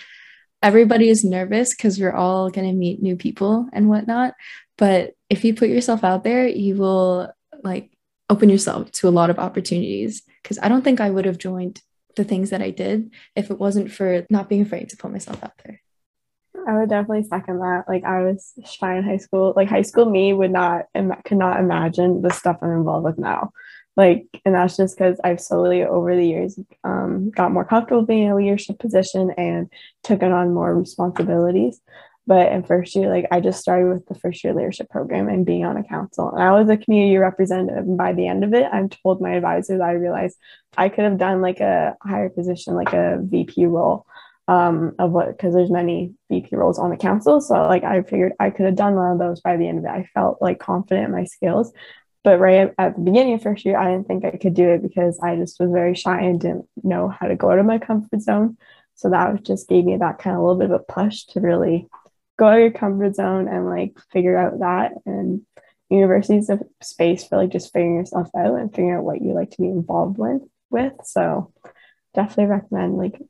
Everybody 0.62 1.08
is 1.08 1.24
nervous 1.24 1.74
because 1.74 2.00
we're 2.00 2.18
all 2.24 2.48
going 2.48 2.68
to 2.68 2.72
meet 2.72 3.02
new 3.02 3.16
people 3.16 3.68
and 3.72 3.88
whatnot. 3.88 4.32
But 4.78 5.10
if 5.28 5.44
you 5.44 5.54
put 5.54 5.68
yourself 5.68 6.04
out 6.04 6.24
there, 6.24 6.46
you 6.48 6.76
will 6.76 7.30
like 7.62 7.92
open 8.32 8.48
yourself 8.48 8.90
to 8.92 9.08
a 9.08 9.10
lot 9.10 9.30
of 9.30 9.38
opportunities. 9.38 10.22
Because 10.42 10.58
I 10.60 10.68
don't 10.68 10.82
think 10.82 11.00
I 11.00 11.10
would 11.10 11.26
have 11.26 11.38
joined 11.38 11.82
the 12.16 12.24
things 12.24 12.50
that 12.50 12.62
I 12.62 12.70
did 12.70 13.12
if 13.36 13.50
it 13.50 13.58
wasn't 13.58 13.92
for 13.92 14.26
not 14.28 14.48
being 14.48 14.62
afraid 14.62 14.88
to 14.90 14.96
put 14.96 15.12
myself 15.12 15.42
out 15.44 15.52
there. 15.64 15.80
I 16.66 16.78
would 16.78 16.88
definitely 16.88 17.24
second 17.24 17.58
that. 17.58 17.84
Like 17.88 18.04
I 18.04 18.22
was 18.22 18.52
shy 18.64 18.96
in 18.96 19.04
high 19.04 19.16
school. 19.18 19.52
Like 19.56 19.68
high 19.68 19.82
school 19.82 20.08
me 20.08 20.32
would 20.32 20.50
not 20.50 20.86
and 20.94 21.12
could 21.24 21.38
not 21.38 21.60
imagine 21.60 22.22
the 22.22 22.30
stuff 22.30 22.58
I'm 22.62 22.70
involved 22.70 23.04
with 23.04 23.18
now. 23.18 23.52
Like, 23.96 24.26
and 24.44 24.54
that's 24.54 24.76
just 24.76 24.96
because 24.96 25.18
I've 25.22 25.40
slowly 25.40 25.82
over 25.82 26.16
the 26.16 26.26
years 26.26 26.58
um, 26.82 27.30
got 27.30 27.52
more 27.52 27.64
comfortable 27.64 28.06
being 28.06 28.24
in 28.24 28.30
a 28.30 28.36
leadership 28.36 28.78
position 28.78 29.32
and 29.36 29.70
took 30.02 30.22
on 30.22 30.54
more 30.54 30.74
responsibilities. 30.74 31.80
But 32.26 32.52
in 32.52 32.62
first 32.62 32.94
year, 32.94 33.10
like 33.10 33.26
I 33.32 33.40
just 33.40 33.60
started 33.60 33.92
with 33.92 34.06
the 34.06 34.14
first 34.14 34.44
year 34.44 34.54
leadership 34.54 34.88
program 34.88 35.28
and 35.28 35.44
being 35.44 35.64
on 35.64 35.76
a 35.76 35.82
council. 35.82 36.30
And 36.30 36.42
I 36.42 36.52
was 36.52 36.70
a 36.70 36.76
community 36.76 37.16
representative. 37.16 37.84
And 37.84 37.98
by 37.98 38.12
the 38.12 38.28
end 38.28 38.44
of 38.44 38.54
it, 38.54 38.66
I 38.72 38.86
told 39.02 39.20
my 39.20 39.32
advisors 39.32 39.80
I 39.80 39.92
realized 39.92 40.38
I 40.76 40.88
could 40.88 41.04
have 41.04 41.18
done 41.18 41.40
like 41.40 41.60
a 41.60 41.96
higher 42.00 42.28
position, 42.28 42.74
like 42.74 42.92
a 42.92 43.18
VP 43.20 43.66
role 43.66 44.06
um, 44.46 44.94
of 45.00 45.10
what, 45.10 45.28
because 45.28 45.52
there's 45.52 45.70
many 45.70 46.14
VP 46.30 46.54
roles 46.54 46.78
on 46.78 46.90
the 46.90 46.96
council. 46.96 47.40
So 47.40 47.54
like 47.54 47.82
I 47.82 48.02
figured 48.02 48.34
I 48.38 48.50
could 48.50 48.66
have 48.66 48.76
done 48.76 48.94
one 48.94 49.12
of 49.12 49.18
those 49.18 49.40
by 49.40 49.56
the 49.56 49.66
end 49.66 49.78
of 49.78 49.84
it. 49.84 49.90
I 49.90 50.08
felt 50.14 50.40
like 50.40 50.60
confident 50.60 51.06
in 51.06 51.12
my 51.12 51.24
skills. 51.24 51.72
But 52.24 52.38
right 52.38 52.72
at 52.78 52.94
the 52.94 53.02
beginning 53.02 53.34
of 53.34 53.42
first 53.42 53.64
year, 53.64 53.76
I 53.76 53.90
didn't 53.90 54.06
think 54.06 54.24
I 54.24 54.36
could 54.36 54.54
do 54.54 54.68
it 54.68 54.82
because 54.82 55.18
I 55.20 55.34
just 55.34 55.58
was 55.58 55.72
very 55.72 55.96
shy 55.96 56.20
and 56.20 56.40
didn't 56.40 56.66
know 56.84 57.08
how 57.08 57.26
to 57.26 57.34
go 57.34 57.50
out 57.50 57.58
of 57.58 57.66
my 57.66 57.78
comfort 57.78 58.20
zone. 58.20 58.56
So 58.94 59.10
that 59.10 59.42
just 59.42 59.68
gave 59.68 59.84
me 59.84 59.96
that 59.96 60.18
kind 60.18 60.36
of 60.36 60.42
little 60.42 60.58
bit 60.58 60.70
of 60.70 60.80
a 60.80 60.92
push 60.92 61.24
to 61.24 61.40
really 61.40 61.88
go 62.42 62.48
out 62.48 62.54
of 62.54 62.60
your 62.60 62.70
comfort 62.72 63.14
zone 63.14 63.46
and 63.46 63.66
like 63.66 63.96
figure 64.10 64.36
out 64.36 64.58
that 64.58 64.92
and 65.06 65.42
university 65.90 66.38
is 66.38 66.50
a 66.50 66.58
space 66.82 67.24
for 67.24 67.36
like 67.36 67.50
just 67.50 67.72
figuring 67.72 67.94
yourself 67.94 68.28
out 68.36 68.58
and 68.58 68.70
figuring 68.70 68.96
out 68.96 69.04
what 69.04 69.22
you 69.22 69.32
like 69.32 69.50
to 69.50 69.62
be 69.62 69.68
involved 69.68 70.18
with 70.18 70.42
with. 70.68 70.94
So 71.04 71.52
definitely 72.14 72.46
recommend 72.46 72.96
like 72.96 73.20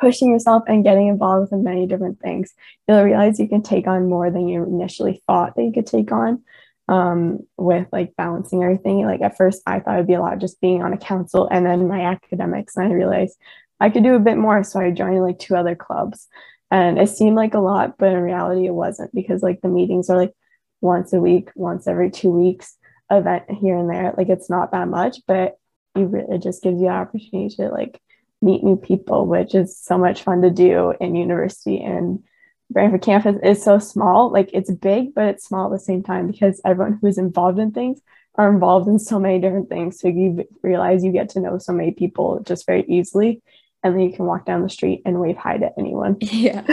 pushing 0.00 0.30
yourself 0.30 0.62
and 0.68 0.84
getting 0.84 1.08
involved 1.08 1.52
with 1.52 1.60
many 1.60 1.86
different 1.86 2.18
things. 2.18 2.54
You'll 2.88 3.02
realize 3.02 3.38
you 3.38 3.48
can 3.48 3.62
take 3.62 3.86
on 3.86 4.08
more 4.08 4.30
than 4.30 4.48
you 4.48 4.64
initially 4.64 5.22
thought 5.26 5.54
that 5.56 5.62
you 5.62 5.72
could 5.72 5.86
take 5.86 6.10
on 6.10 6.44
um, 6.88 7.40
with 7.58 7.88
like 7.92 8.16
balancing 8.16 8.62
everything. 8.62 9.04
Like 9.04 9.20
at 9.20 9.36
first 9.36 9.62
i 9.66 9.80
thought 9.80 9.96
it'd 9.96 10.06
be 10.06 10.14
a 10.14 10.20
lot 10.20 10.38
just 10.38 10.62
being 10.62 10.82
on 10.82 10.94
a 10.94 10.98
council 10.98 11.46
and 11.50 11.66
then 11.66 11.88
my 11.88 12.02
academics 12.02 12.76
and 12.76 12.86
i 12.86 12.90
realized 12.90 13.36
i 13.80 13.90
could 13.90 14.02
do 14.02 14.14
a 14.14 14.20
bit 14.20 14.36
more 14.36 14.62
so 14.62 14.80
i 14.80 14.90
joined 14.90 15.22
like 15.22 15.38
two 15.38 15.56
other 15.56 15.74
clubs 15.74 16.28
and 16.74 16.98
it 16.98 17.08
seemed 17.08 17.36
like 17.36 17.54
a 17.54 17.60
lot, 17.60 17.98
but 17.98 18.10
in 18.10 18.20
reality, 18.20 18.66
it 18.66 18.74
wasn't 18.74 19.14
because 19.14 19.44
like 19.44 19.60
the 19.60 19.68
meetings 19.68 20.10
are 20.10 20.16
like 20.16 20.32
once 20.80 21.12
a 21.12 21.20
week, 21.20 21.50
once 21.54 21.86
every 21.86 22.10
two 22.10 22.30
weeks, 22.30 22.76
event 23.12 23.48
here 23.48 23.76
and 23.76 23.88
there. 23.88 24.12
Like 24.16 24.28
it's 24.28 24.50
not 24.50 24.72
that 24.72 24.88
much, 24.88 25.18
but 25.28 25.56
you 25.94 26.10
it 26.28 26.42
just 26.42 26.64
gives 26.64 26.80
you 26.80 26.88
an 26.88 26.94
opportunity 26.94 27.54
to 27.56 27.68
like 27.68 28.00
meet 28.42 28.64
new 28.64 28.76
people, 28.76 29.24
which 29.24 29.54
is 29.54 29.78
so 29.78 29.96
much 29.96 30.24
fun 30.24 30.42
to 30.42 30.50
do 30.50 30.92
in 31.00 31.14
university. 31.14 31.80
And 31.80 32.24
Brantford 32.72 33.02
campus 33.02 33.36
is 33.44 33.62
so 33.62 33.78
small, 33.78 34.32
like 34.32 34.50
it's 34.52 34.72
big, 34.72 35.14
but 35.14 35.26
it's 35.28 35.44
small 35.44 35.72
at 35.72 35.78
the 35.78 35.84
same 35.84 36.02
time 36.02 36.26
because 36.26 36.60
everyone 36.64 36.98
who's 37.00 37.18
involved 37.18 37.60
in 37.60 37.70
things 37.70 38.00
are 38.34 38.52
involved 38.52 38.88
in 38.88 38.98
so 38.98 39.20
many 39.20 39.38
different 39.38 39.68
things. 39.68 40.00
So 40.00 40.08
you 40.08 40.44
realize 40.60 41.04
you 41.04 41.12
get 41.12 41.28
to 41.30 41.40
know 41.40 41.58
so 41.58 41.72
many 41.72 41.92
people 41.92 42.40
just 42.40 42.66
very 42.66 42.84
easily 42.88 43.42
and 43.84 43.94
then 43.94 44.00
you 44.00 44.16
can 44.16 44.24
walk 44.24 44.46
down 44.46 44.62
the 44.62 44.70
street 44.70 45.02
and 45.04 45.20
wave 45.20 45.36
hi 45.36 45.58
to 45.58 45.70
anyone. 45.78 46.16
Yeah. 46.22 46.64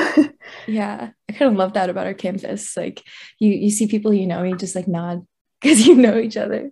yeah. 0.68 1.12
I 1.30 1.34
kind 1.34 1.52
of 1.52 1.58
love 1.58 1.74
that 1.74 1.90
about 1.90 2.08
our 2.08 2.14
campus. 2.14 2.76
Like 2.76 3.04
you 3.38 3.52
you 3.52 3.70
see 3.70 3.88
people 3.88 4.14
you 4.14 4.26
know, 4.26 4.44
you 4.44 4.56
just 4.56 4.76
like 4.76 4.88
nod 4.88 5.28
because 5.62 5.86
you 5.86 5.96
know 5.96 6.18
each 6.18 6.38
other. 6.38 6.72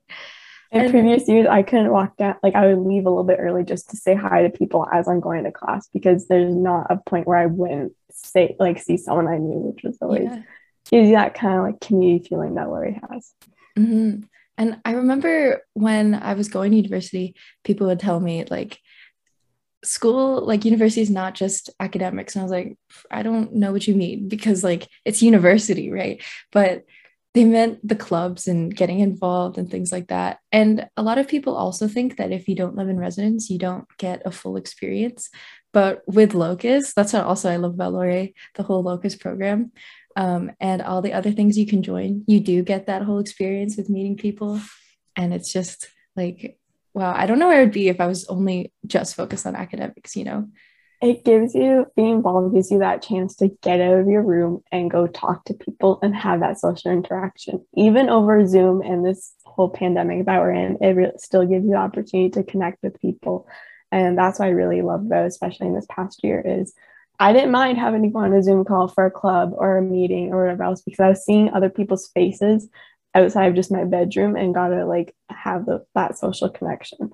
In 0.71 0.81
and, 0.81 0.91
previous 0.91 1.27
years, 1.27 1.47
I 1.49 1.63
couldn't 1.63 1.91
walk 1.91 2.15
down, 2.17 2.35
like 2.43 2.55
I 2.55 2.67
would 2.67 2.85
leave 2.85 3.05
a 3.05 3.09
little 3.09 3.23
bit 3.23 3.39
early 3.39 3.63
just 3.63 3.89
to 3.89 3.97
say 3.97 4.13
hi 4.13 4.43
to 4.43 4.49
people 4.49 4.87
as 4.93 5.07
I'm 5.07 5.19
going 5.19 5.43
to 5.43 5.51
class 5.51 5.87
because 5.91 6.27
there's 6.27 6.55
not 6.55 6.87
a 6.91 6.97
point 6.97 7.27
where 7.27 7.37
I 7.37 7.47
wouldn't 7.47 7.93
say 8.11 8.55
like 8.59 8.79
see 8.79 8.97
someone 8.97 9.27
I 9.27 9.39
knew, 9.39 9.57
which 9.57 9.83
was 9.83 9.97
always 9.99 10.25
yeah. 10.25 10.41
gives 10.91 11.09
you 11.09 11.15
that 11.15 11.33
kind 11.33 11.57
of 11.57 11.63
like 11.63 11.81
community 11.81 12.29
feeling 12.29 12.53
that 12.55 12.69
Laurier 12.69 13.01
has. 13.09 13.33
Mm-hmm. 13.77 14.21
And 14.59 14.79
I 14.83 14.91
remember 14.91 15.61
when 15.73 16.13
I 16.13 16.33
was 16.33 16.49
going 16.49 16.71
to 16.71 16.77
university, 16.77 17.35
people 17.63 17.87
would 17.87 17.99
tell 17.99 18.19
me 18.19 18.45
like, 18.49 18.77
school 19.83 20.45
like 20.45 20.65
university 20.65 21.01
is 21.01 21.09
not 21.09 21.35
just 21.35 21.69
academics 21.79 22.35
and 22.35 22.41
i 22.41 22.43
was 22.43 22.51
like 22.51 22.77
i 23.11 23.23
don't 23.23 23.53
know 23.53 23.71
what 23.71 23.87
you 23.87 23.95
mean 23.95 24.27
because 24.27 24.63
like 24.63 24.87
it's 25.05 25.21
university 25.21 25.89
right 25.89 26.21
but 26.51 26.83
they 27.35 27.45
meant 27.45 27.79
the 27.87 27.95
clubs 27.95 28.47
and 28.47 28.75
getting 28.75 28.99
involved 28.99 29.57
and 29.57 29.69
things 29.69 29.91
like 29.91 30.07
that 30.07 30.39
and 30.51 30.89
a 30.97 31.01
lot 31.01 31.17
of 31.17 31.27
people 31.27 31.55
also 31.55 31.87
think 31.87 32.17
that 32.17 32.31
if 32.31 32.49
you 32.49 32.55
don't 32.55 32.75
live 32.75 32.89
in 32.89 32.99
residence 32.99 33.49
you 33.49 33.57
don't 33.57 33.85
get 33.97 34.21
a 34.25 34.31
full 34.31 34.57
experience 34.57 35.29
but 35.71 36.01
with 36.07 36.33
Locus, 36.33 36.93
that's 36.93 37.13
what 37.13 37.25
also 37.25 37.49
I 37.49 37.57
love 37.57 37.75
about 37.75 37.93
Laurier, 37.93 38.29
the 38.55 38.63
whole 38.63 38.83
Locus 38.83 39.15
program. 39.15 39.71
Um, 40.15 40.51
and 40.59 40.81
all 40.81 41.01
the 41.01 41.13
other 41.13 41.31
things 41.31 41.57
you 41.57 41.67
can 41.67 41.83
join, 41.83 42.23
you 42.27 42.39
do 42.39 42.63
get 42.63 42.87
that 42.87 43.03
whole 43.03 43.19
experience 43.19 43.77
with 43.77 43.89
meeting 43.89 44.17
people. 44.17 44.59
And 45.15 45.33
it's 45.33 45.53
just 45.53 45.87
like, 46.15 46.57
wow, 46.93 47.13
I 47.15 47.25
don't 47.25 47.39
know 47.39 47.47
where 47.47 47.61
I'd 47.61 47.71
be 47.71 47.89
if 47.89 48.01
I 48.01 48.07
was 48.07 48.25
only 48.25 48.71
just 48.85 49.15
focused 49.15 49.45
on 49.45 49.55
academics, 49.55 50.15
you 50.15 50.25
know? 50.25 50.47
It 51.01 51.23
gives 51.23 51.55
you, 51.55 51.85
being 51.95 52.15
involved 52.15 52.53
gives 52.53 52.71
you 52.71 52.79
that 52.79 53.01
chance 53.01 53.37
to 53.37 53.47
get 53.63 53.79
out 53.79 53.99
of 53.99 54.07
your 54.07 54.21
room 54.21 54.63
and 54.69 54.91
go 54.91 55.07
talk 55.07 55.45
to 55.45 55.53
people 55.53 55.99
and 56.01 56.13
have 56.13 56.41
that 56.41 56.59
social 56.59 56.91
interaction. 56.91 57.65
Even 57.75 58.09
over 58.09 58.45
Zoom 58.45 58.81
and 58.81 59.05
this 59.05 59.33
whole 59.45 59.69
pandemic 59.69 60.25
that 60.25 60.41
we're 60.41 60.51
in, 60.51 60.77
it 60.81 60.95
really 60.95 61.13
still 61.17 61.45
gives 61.45 61.63
you 61.63 61.71
the 61.71 61.77
opportunity 61.77 62.29
to 62.31 62.43
connect 62.43 62.83
with 62.83 62.99
people 62.99 63.47
and 63.91 64.17
that's 64.17 64.39
what 64.39 64.45
I 64.45 64.49
really 64.49 64.81
love 64.81 65.01
about, 65.01 65.25
especially 65.25 65.67
in 65.67 65.75
this 65.75 65.87
past 65.89 66.23
year, 66.23 66.41
is 66.45 66.73
I 67.19 67.33
didn't 67.33 67.51
mind 67.51 67.77
having 67.77 68.03
to 68.03 68.09
go 68.09 68.19
on 68.19 68.33
a 68.33 68.43
Zoom 68.43 68.63
call 68.63 68.87
for 68.87 69.05
a 69.05 69.11
club 69.11 69.51
or 69.55 69.77
a 69.77 69.81
meeting 69.81 70.31
or 70.31 70.43
whatever 70.43 70.63
else 70.63 70.81
because 70.81 70.99
I 70.99 71.09
was 71.09 71.25
seeing 71.25 71.49
other 71.49 71.69
people's 71.69 72.07
faces 72.07 72.69
outside 73.19 73.47
of 73.47 73.55
just 73.55 73.71
my 73.71 73.83
bedroom 73.83 74.35
and 74.35 74.53
got 74.53 74.69
to 74.69 74.85
like 74.85 75.15
have 75.29 75.65
the, 75.65 75.85
that 75.95 76.17
social 76.17 76.49
connection. 76.49 77.11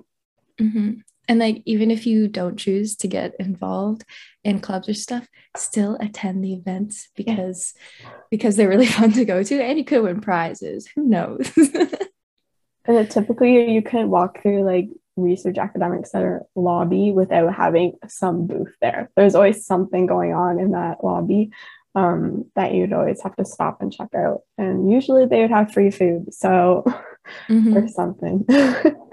Mm-hmm. 0.60 0.92
And 1.28 1.38
like, 1.40 1.62
even 1.64 1.90
if 1.90 2.06
you 2.06 2.28
don't 2.28 2.56
choose 2.56 2.94
to 2.96 3.08
get 3.08 3.34
involved 3.40 4.04
in 4.44 4.60
clubs 4.60 4.88
or 4.88 4.94
stuff, 4.94 5.26
still 5.56 5.96
attend 6.00 6.44
the 6.44 6.52
events 6.52 7.08
because 7.16 7.74
yeah. 8.00 8.10
because 8.30 8.56
they're 8.56 8.68
really 8.68 8.86
fun 8.98 9.12
to 9.12 9.24
go 9.24 9.42
to, 9.42 9.62
and 9.62 9.78
you 9.78 9.84
could 9.84 10.02
win 10.02 10.20
prizes. 10.20 10.88
Who 10.94 11.04
knows? 11.04 11.50
and 12.84 13.10
typically, 13.10 13.72
you 13.72 13.82
can 13.82 14.08
walk 14.08 14.40
through 14.40 14.64
like 14.64 14.88
research 15.16 15.58
academic 15.58 16.06
center 16.06 16.44
lobby 16.54 17.10
without 17.10 17.54
having 17.54 17.94
some 18.06 18.46
booth 18.46 18.74
there. 18.80 19.10
There's 19.16 19.34
always 19.34 19.66
something 19.66 20.06
going 20.06 20.32
on 20.32 20.60
in 20.60 20.72
that 20.72 21.02
lobby 21.02 21.50
um, 21.96 22.44
that 22.54 22.74
you'd 22.74 22.92
always 22.92 23.20
have 23.22 23.34
to 23.36 23.44
stop 23.44 23.82
and 23.82 23.92
check 23.92 24.14
out. 24.14 24.42
And 24.56 24.90
usually 24.90 25.26
they 25.26 25.40
would 25.40 25.50
have 25.50 25.72
free 25.72 25.90
food. 25.90 26.32
So, 26.32 26.84
mm-hmm. 27.48 27.76
or 27.76 27.88
something. 27.88 28.46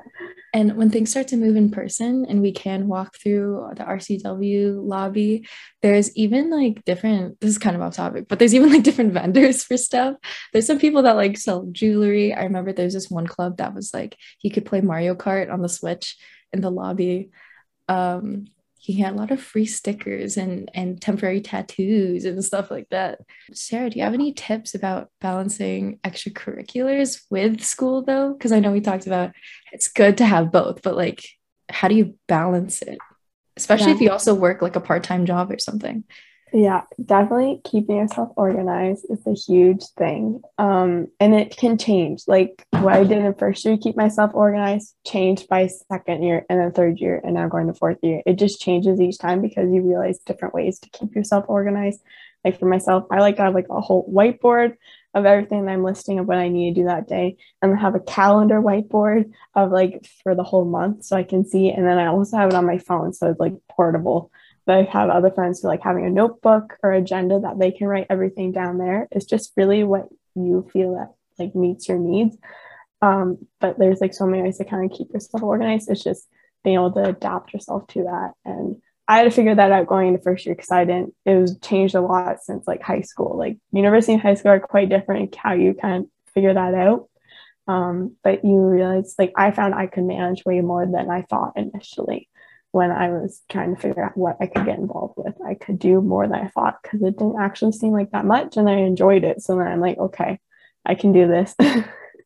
And 0.55 0.77
when 0.77 0.91
things 0.91 1.09
start 1.09 1.29
to 1.29 1.37
move 1.37 1.55
in 1.55 1.71
person 1.71 2.27
and 2.29 2.39
we 2.39 2.51
can 2.51 2.87
walk 2.87 3.17
through 3.17 3.71
the 3.75 3.83
RCW 3.83 4.85
lobby, 4.87 5.47
there's 5.81 6.15
even 6.15 6.51
like 6.51 6.85
different, 6.85 7.39
this 7.39 7.49
is 7.49 7.57
kind 7.57 7.75
of 7.75 7.81
off 7.81 7.95
topic, 7.95 8.27
but 8.27 8.37
there's 8.37 8.53
even 8.53 8.71
like 8.71 8.83
different 8.83 9.13
vendors 9.15 9.63
for 9.63 9.77
stuff. 9.77 10.15
There's 10.51 10.67
some 10.67 10.77
people 10.77 11.01
that 11.01 11.15
like 11.15 11.39
sell 11.39 11.67
jewelry. 11.71 12.35
I 12.35 12.43
remember 12.43 12.71
there's 12.71 12.93
this 12.93 13.09
one 13.09 13.25
club 13.25 13.57
that 13.57 13.73
was 13.73 13.95
like, 13.95 14.15
you 14.43 14.51
could 14.51 14.65
play 14.65 14.81
Mario 14.81 15.15
Kart 15.15 15.51
on 15.51 15.63
the 15.63 15.69
Switch 15.69 16.17
in 16.51 16.61
the 16.61 16.69
lobby. 16.69 17.31
Um, 17.89 18.45
he 18.83 18.99
had 18.99 19.13
a 19.13 19.15
lot 19.15 19.31
of 19.31 19.41
free 19.41 19.65
stickers 19.65 20.35
and 20.35 20.69
and 20.73 21.01
temporary 21.01 21.39
tattoos 21.39 22.25
and 22.25 22.43
stuff 22.43 22.69
like 22.69 22.89
that. 22.89 23.21
Sarah, 23.53 23.89
do 23.89 23.97
you 23.97 24.03
have 24.03 24.13
any 24.13 24.33
tips 24.33 24.75
about 24.75 25.09
balancing 25.21 25.99
extracurriculars 26.03 27.21
with 27.29 27.63
school 27.63 28.03
though? 28.03 28.33
Because 28.33 28.51
I 28.51 28.59
know 28.59 28.73
we 28.73 28.81
talked 28.81 29.07
about 29.07 29.31
it's 29.71 29.87
good 29.87 30.17
to 30.17 30.25
have 30.25 30.51
both, 30.51 30.81
but 30.81 30.97
like 30.97 31.23
how 31.69 31.87
do 31.87 31.95
you 31.95 32.17
balance 32.27 32.81
it? 32.81 32.97
Especially 33.55 33.91
yeah. 33.91 33.95
if 33.95 34.01
you 34.01 34.11
also 34.11 34.33
work 34.33 34.61
like 34.61 34.75
a 34.75 34.81
part-time 34.81 35.25
job 35.25 35.49
or 35.49 35.59
something. 35.59 36.03
Yeah, 36.55 36.83
definitely 37.03 37.61
keeping 37.63 37.97
yourself 37.97 38.29
organized 38.35 39.07
is 39.09 39.25
a 39.25 39.33
huge 39.33 39.85
thing. 39.97 40.43
Um, 40.59 41.07
and 41.19 41.33
it 41.33 41.57
can 41.57 41.79
change. 41.79 42.25
Like 42.27 42.67
what 42.69 42.93
I 42.93 43.03
did 43.03 43.25
in 43.25 43.33
first 43.33 43.65
year, 43.65 43.75
keep 43.75 43.97
myself 43.97 44.29
organized, 44.35 44.93
changed 45.03 45.47
by 45.47 45.65
second 45.65 46.21
year 46.21 46.45
and 46.49 46.59
then 46.59 46.71
third 46.71 46.99
year, 46.99 47.19
and 47.23 47.33
now 47.33 47.47
going 47.47 47.65
to 47.65 47.73
fourth 47.73 47.97
year. 48.03 48.21
It 48.27 48.35
just 48.35 48.61
changes 48.61 49.01
each 49.01 49.17
time 49.17 49.41
because 49.41 49.73
you 49.73 49.81
realize 49.81 50.19
different 50.19 50.53
ways 50.53 50.77
to 50.81 50.89
keep 50.91 51.15
yourself 51.15 51.45
organized. 51.47 52.01
Like 52.45 52.59
for 52.59 52.67
myself, 52.67 53.05
I 53.09 53.19
like 53.19 53.37
to 53.37 53.41
have 53.41 53.55
like 53.55 53.69
a 53.71 53.81
whole 53.81 54.07
whiteboard 54.13 54.75
of 55.15 55.25
everything 55.25 55.65
that 55.65 55.71
I'm 55.71 55.83
listing 55.83 56.19
of 56.19 56.27
what 56.27 56.37
I 56.37 56.49
need 56.49 56.75
to 56.75 56.81
do 56.81 56.87
that 56.87 57.07
day, 57.07 57.37
and 57.63 57.79
have 57.79 57.95
a 57.95 57.99
calendar 57.99 58.61
whiteboard 58.61 59.31
of 59.55 59.71
like 59.71 60.05
for 60.21 60.35
the 60.35 60.43
whole 60.43 60.65
month 60.65 61.05
so 61.05 61.15
I 61.15 61.23
can 61.23 61.45
see. 61.45 61.71
And 61.71 61.87
then 61.87 61.97
I 61.97 62.07
also 62.07 62.37
have 62.37 62.49
it 62.49 62.55
on 62.55 62.67
my 62.67 62.77
phone, 62.77 63.11
so 63.11 63.31
it's 63.31 63.39
like 63.39 63.53
portable 63.71 64.31
but 64.65 64.75
I 64.77 64.83
have 64.83 65.09
other 65.09 65.31
friends 65.31 65.61
who 65.61 65.67
like 65.67 65.83
having 65.83 66.05
a 66.05 66.09
notebook 66.09 66.77
or 66.83 66.91
agenda 66.91 67.39
that 67.41 67.59
they 67.59 67.71
can 67.71 67.87
write 67.87 68.07
everything 68.09 68.51
down 68.51 68.77
there. 68.77 69.07
It's 69.11 69.25
just 69.25 69.53
really 69.57 69.83
what 69.83 70.07
you 70.35 70.69
feel 70.71 70.95
that 70.95 71.13
like 71.37 71.55
meets 71.55 71.87
your 71.87 71.99
needs. 71.99 72.37
Um, 73.01 73.47
but 73.59 73.77
there's 73.77 73.99
like 73.99 74.13
so 74.13 74.25
many 74.25 74.43
ways 74.43 74.57
to 74.59 74.65
kind 74.65 74.89
of 74.89 74.97
keep 74.97 75.11
yourself 75.13 75.43
organized. 75.43 75.89
It's 75.89 76.03
just 76.03 76.27
being 76.63 76.75
able 76.75 76.93
to 76.93 77.03
adapt 77.03 77.53
yourself 77.53 77.87
to 77.87 78.03
that. 78.03 78.31
And 78.45 78.81
I 79.07 79.17
had 79.17 79.23
to 79.23 79.31
figure 79.31 79.55
that 79.55 79.71
out 79.71 79.87
going 79.87 80.07
into 80.09 80.21
first 80.21 80.45
year 80.45 80.55
because 80.55 80.71
I 80.71 80.85
didn't, 80.85 81.13
it 81.25 81.35
was 81.35 81.59
changed 81.59 81.95
a 81.95 82.01
lot 82.01 82.41
since 82.41 82.65
like 82.65 82.81
high 82.81 83.01
school. 83.01 83.37
Like 83.37 83.57
university 83.73 84.13
and 84.13 84.21
high 84.21 84.35
school 84.35 84.51
are 84.51 84.59
quite 84.61 84.87
different 84.87 85.35
how 85.35 85.53
you 85.53 85.73
kind 85.73 86.03
of 86.05 86.09
figure 86.33 86.53
that 86.53 86.73
out. 86.73 87.09
Um, 87.67 88.15
but 88.23 88.45
you 88.45 88.55
realize 88.57 89.15
like 89.19 89.33
I 89.37 89.51
found 89.51 89.75
I 89.75 89.87
could 89.87 90.03
manage 90.03 90.45
way 90.45 90.61
more 90.61 90.85
than 90.85 91.09
I 91.09 91.23
thought 91.23 91.53
initially 91.57 92.29
when 92.73 92.89
I 92.89 93.09
was 93.09 93.39
trying 93.49 93.75
to 93.75 93.79
figure 93.79 94.03
out 94.03 94.17
what 94.17 94.35
I 94.41 94.47
could 94.47 94.65
get 94.65 94.79
involved 94.79 95.13
with. 95.15 95.35
I 95.45 95.53
could 95.53 95.77
do 95.77 96.01
more 96.01 96.27
than 96.27 96.39
I 96.39 96.47
thought 96.47 96.81
because 96.81 97.03
it 97.03 97.19
didn't 97.19 97.39
actually 97.39 97.73
seem 97.73 97.91
like 97.91 98.09
that 98.11 98.25
much 98.25 98.57
and 98.57 98.67
I 98.67 98.77
enjoyed 98.77 99.23
it. 99.23 99.43
So 99.43 99.55
then 99.55 99.67
I'm 99.67 99.79
like, 99.79 99.99
okay, 99.99 100.39
I 100.83 100.95
can 100.95 101.13
do 101.13 101.27
this. 101.27 101.55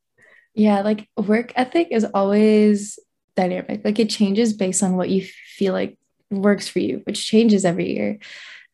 yeah, 0.56 0.82
like 0.84 1.10
work 1.18 1.52
ethic 1.58 1.90
is 1.92 2.06
always 2.14 2.98
dynamic. 3.36 3.82
Like 3.84 4.00
it 4.00 4.10
changes 4.10 4.54
based 4.54 4.84
on 4.84 4.96
what 4.96 5.10
you 5.10 5.28
feel 5.58 5.74
like 5.74 5.98
works 6.32 6.70
for 6.70 6.80
you, 6.80 7.02
which 7.04 7.28
changes 7.28 7.66
every 7.66 7.94
year. 7.94 8.18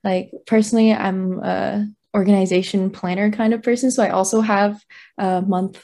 Like 0.03 0.31
personally, 0.45 0.93
I'm 0.93 1.39
a 1.39 1.87
organization 2.15 2.91
planner 2.91 3.31
kind 3.31 3.51
of 3.51 3.63
person. 3.63 3.89
So 3.89 4.03
I 4.03 4.09
also 4.09 4.41
have 4.41 4.79
a 5.17 5.41
month 5.41 5.83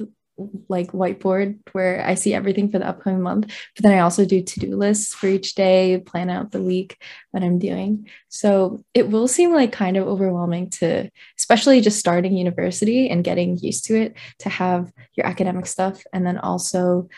like 0.67 0.91
whiteboard 0.91 1.59
where 1.71 2.05
I 2.05 2.15
see 2.15 2.33
everything 2.33 2.71
for 2.71 2.79
the 2.79 2.87
upcoming 2.87 3.21
month. 3.21 3.47
But 3.75 3.83
then 3.83 3.93
I 3.93 3.99
also 3.99 4.25
do 4.25 4.41
to 4.41 4.59
do 4.59 4.75
lists 4.75 5.13
for 5.13 5.27
each 5.27 5.55
day, 5.55 6.01
plan 6.05 6.29
out 6.29 6.51
the 6.51 6.61
week 6.61 7.01
that 7.33 7.43
I'm 7.43 7.59
doing. 7.59 8.09
So 8.29 8.83
it 8.93 9.09
will 9.09 9.27
seem 9.27 9.53
like 9.53 9.71
kind 9.71 9.97
of 9.97 10.07
overwhelming 10.07 10.69
to, 10.71 11.09
especially 11.37 11.81
just 11.81 11.99
starting 11.99 12.37
university 12.37 13.09
and 13.09 13.23
getting 13.23 13.57
used 13.57 13.85
to 13.85 13.99
it, 13.99 14.15
to 14.39 14.49
have 14.49 14.91
your 15.15 15.25
academic 15.25 15.65
stuff 15.65 16.03
and 16.13 16.25
then 16.25 16.37
also 16.37 17.09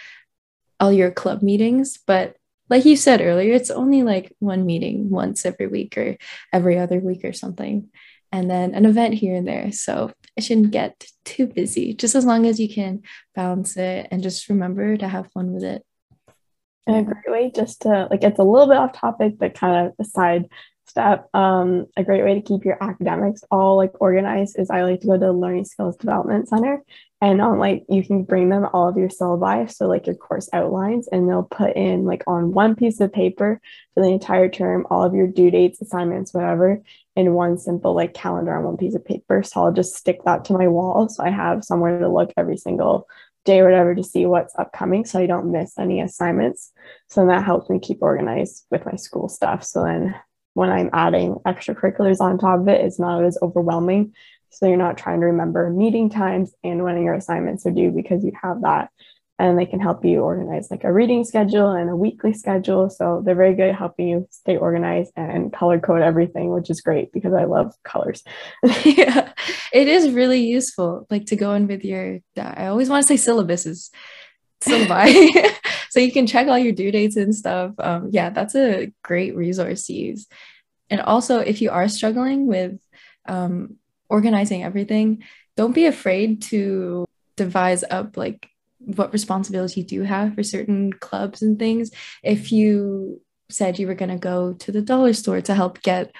all 0.79 0.91
your 0.91 1.11
club 1.11 1.41
meetings. 1.41 1.99
But 2.05 2.35
like 2.69 2.85
you 2.85 2.95
said 2.95 3.21
earlier, 3.21 3.53
it's 3.53 3.69
only 3.69 4.01
like 4.03 4.33
one 4.39 4.65
meeting 4.65 5.09
once 5.09 5.45
every 5.45 5.67
week 5.67 5.97
or 5.97 6.17
every 6.53 6.79
other 6.79 6.99
week 6.99 7.25
or 7.25 7.33
something 7.33 7.89
and 8.31 8.49
then 8.49 8.73
an 8.73 8.85
event 8.85 9.13
here 9.13 9.35
and 9.35 9.47
there. 9.47 9.71
So 9.71 10.11
it 10.37 10.43
shouldn't 10.43 10.71
get 10.71 11.05
too 11.25 11.47
busy, 11.47 11.93
just 11.93 12.15
as 12.15 12.25
long 12.25 12.45
as 12.45 12.59
you 12.59 12.73
can 12.73 13.01
balance 13.35 13.77
it 13.77 14.07
and 14.11 14.23
just 14.23 14.49
remember 14.49 14.97
to 14.97 15.07
have 15.07 15.31
fun 15.31 15.53
with 15.53 15.63
it. 15.63 15.85
And 16.87 16.95
a 16.95 17.03
great 17.03 17.29
way 17.29 17.51
just 17.53 17.83
to 17.83 18.07
like 18.09 18.23
it's 18.23 18.39
a 18.39 18.43
little 18.43 18.67
bit 18.67 18.77
off 18.77 18.93
topic, 18.93 19.37
but 19.37 19.53
kind 19.53 19.87
of 19.87 19.93
a 19.99 20.05
side 20.05 20.49
step. 20.87 21.29
Um, 21.33 21.87
a 21.95 22.03
great 22.03 22.23
way 22.23 22.35
to 22.35 22.41
keep 22.41 22.65
your 22.65 22.81
academics 22.81 23.43
all 23.51 23.77
like 23.77 24.01
organized 24.01 24.57
is 24.57 24.69
I 24.69 24.83
like 24.83 25.01
to 25.01 25.07
go 25.07 25.13
to 25.13 25.19
the 25.19 25.31
Learning 25.31 25.65
Skills 25.65 25.97
Development 25.97 26.47
Center 26.47 26.83
and 27.21 27.39
on 27.39 27.59
like 27.59 27.85
you 27.87 28.03
can 28.03 28.23
bring 28.23 28.49
them 28.49 28.67
all 28.73 28.87
of 28.89 28.97
your 28.97 29.07
syllabi 29.07 29.71
so 29.71 29.87
like 29.87 30.07
your 30.07 30.15
course 30.15 30.49
outlines 30.53 31.07
and 31.07 31.29
they'll 31.29 31.43
put 31.43 31.75
in 31.75 32.03
like 32.03 32.23
on 32.27 32.51
one 32.51 32.75
piece 32.75 32.99
of 32.99 33.13
paper 33.13 33.61
for 33.93 34.03
the 34.03 34.09
entire 34.09 34.49
term 34.49 34.85
all 34.89 35.03
of 35.03 35.13
your 35.13 35.27
due 35.27 35.51
dates 35.51 35.81
assignments 35.81 36.33
whatever 36.33 36.81
in 37.15 37.33
one 37.33 37.57
simple 37.57 37.93
like 37.93 38.13
calendar 38.13 38.55
on 38.55 38.63
one 38.63 38.77
piece 38.77 38.95
of 38.95 39.05
paper. 39.05 39.43
So 39.43 39.63
i'll 39.63 39.73
just 39.73 39.95
stick 39.95 40.19
that 40.25 40.45
to 40.45 40.53
my 40.53 40.67
wall. 40.67 41.09
So 41.09 41.23
i 41.23 41.29
have 41.29 41.63
somewhere 41.63 41.99
to 41.99 42.09
look 42.09 42.31
every 42.37 42.57
single 42.57 43.07
day 43.43 43.59
or 43.59 43.65
whatever 43.65 43.95
to 43.95 44.03
see 44.03 44.25
what's 44.25 44.53
upcoming 44.57 45.03
so 45.03 45.19
i 45.19 45.25
don't 45.25 45.51
miss 45.51 45.77
any 45.77 46.01
assignments. 46.01 46.71
So 47.07 47.25
that 47.27 47.43
helps 47.43 47.69
me 47.69 47.79
keep 47.79 48.01
organized 48.01 48.65
with 48.71 48.85
my 48.85 48.95
school 48.95 49.29
stuff. 49.29 49.63
So 49.63 49.83
then 49.83 50.15
when 50.53 50.69
i'm 50.69 50.89
adding 50.93 51.35
extracurriculars 51.45 52.19
on 52.19 52.37
top 52.37 52.61
of 52.61 52.67
it 52.67 52.83
it's 52.85 52.99
not 52.99 53.23
as 53.23 53.37
overwhelming. 53.41 54.13
So 54.49 54.67
you're 54.67 54.77
not 54.77 54.97
trying 54.97 55.21
to 55.21 55.27
remember 55.27 55.69
meeting 55.69 56.09
times 56.09 56.53
and 56.63 56.83
when 56.83 57.01
your 57.01 57.13
assignments 57.13 57.65
are 57.65 57.71
due 57.71 57.91
because 57.91 58.23
you 58.23 58.33
have 58.41 58.61
that. 58.63 58.89
And 59.39 59.57
they 59.57 59.65
can 59.65 59.79
help 59.79 60.05
you 60.05 60.21
organize 60.21 60.69
like 60.69 60.83
a 60.83 60.93
reading 60.93 61.23
schedule 61.23 61.71
and 61.71 61.89
a 61.89 61.95
weekly 61.95 62.31
schedule. 62.31 62.91
So 62.91 63.23
they're 63.25 63.33
very 63.33 63.55
good 63.55 63.69
at 63.69 63.75
helping 63.75 64.07
you 64.07 64.27
stay 64.29 64.55
organized 64.55 65.13
and 65.15 65.51
color 65.51 65.79
code 65.79 66.01
everything, 66.01 66.51
which 66.51 66.69
is 66.69 66.81
great 66.81 67.11
because 67.11 67.33
I 67.33 67.45
love 67.45 67.73
colors. 67.83 68.23
yeah, 68.85 69.31
it 69.73 69.87
is 69.87 70.11
really 70.11 70.41
useful. 70.41 71.07
Like 71.09 71.25
to 71.27 71.35
go 71.35 71.55
in 71.55 71.67
with 71.67 71.83
your, 71.83 72.19
I 72.37 72.67
always 72.67 72.87
want 72.87 73.07
to 73.07 73.17
say 73.17 73.31
syllabuses, 73.31 73.89
syllabi. 74.61 75.55
so 75.89 75.99
you 75.99 76.11
can 76.11 76.27
check 76.27 76.47
all 76.47 76.59
your 76.59 76.73
due 76.73 76.91
dates 76.91 77.17
and 77.17 77.35
stuff. 77.35 77.73
Um, 77.79 78.09
yeah, 78.11 78.29
that's 78.29 78.55
a 78.55 78.91
great 79.03 79.35
resource 79.35 79.87
to 79.87 79.93
use. 79.93 80.27
And 80.91 81.01
also, 81.01 81.39
if 81.39 81.61
you 81.61 81.71
are 81.71 81.87
struggling 81.87 82.47
with 82.47 82.79
um, 83.27 83.77
organizing 84.09 84.63
everything, 84.63 85.23
don't 85.57 85.73
be 85.73 85.85
afraid 85.85 86.41
to 86.43 87.05
devise 87.37 87.83
up 87.89 88.17
like 88.17 88.47
what 88.85 89.13
responsibilities 89.13 89.77
you 89.77 89.83
do 89.83 90.03
have 90.03 90.35
for 90.35 90.43
certain 90.43 90.93
clubs 90.93 91.41
and 91.41 91.59
things. 91.59 91.91
If 92.23 92.51
you 92.51 93.21
said 93.49 93.79
you 93.79 93.87
were 93.87 93.95
going 93.95 94.11
to 94.11 94.17
go 94.17 94.53
to 94.53 94.71
the 94.71 94.81
dollar 94.81 95.13
store 95.13 95.41
to 95.41 95.55
help 95.55 95.81
get 95.81 96.13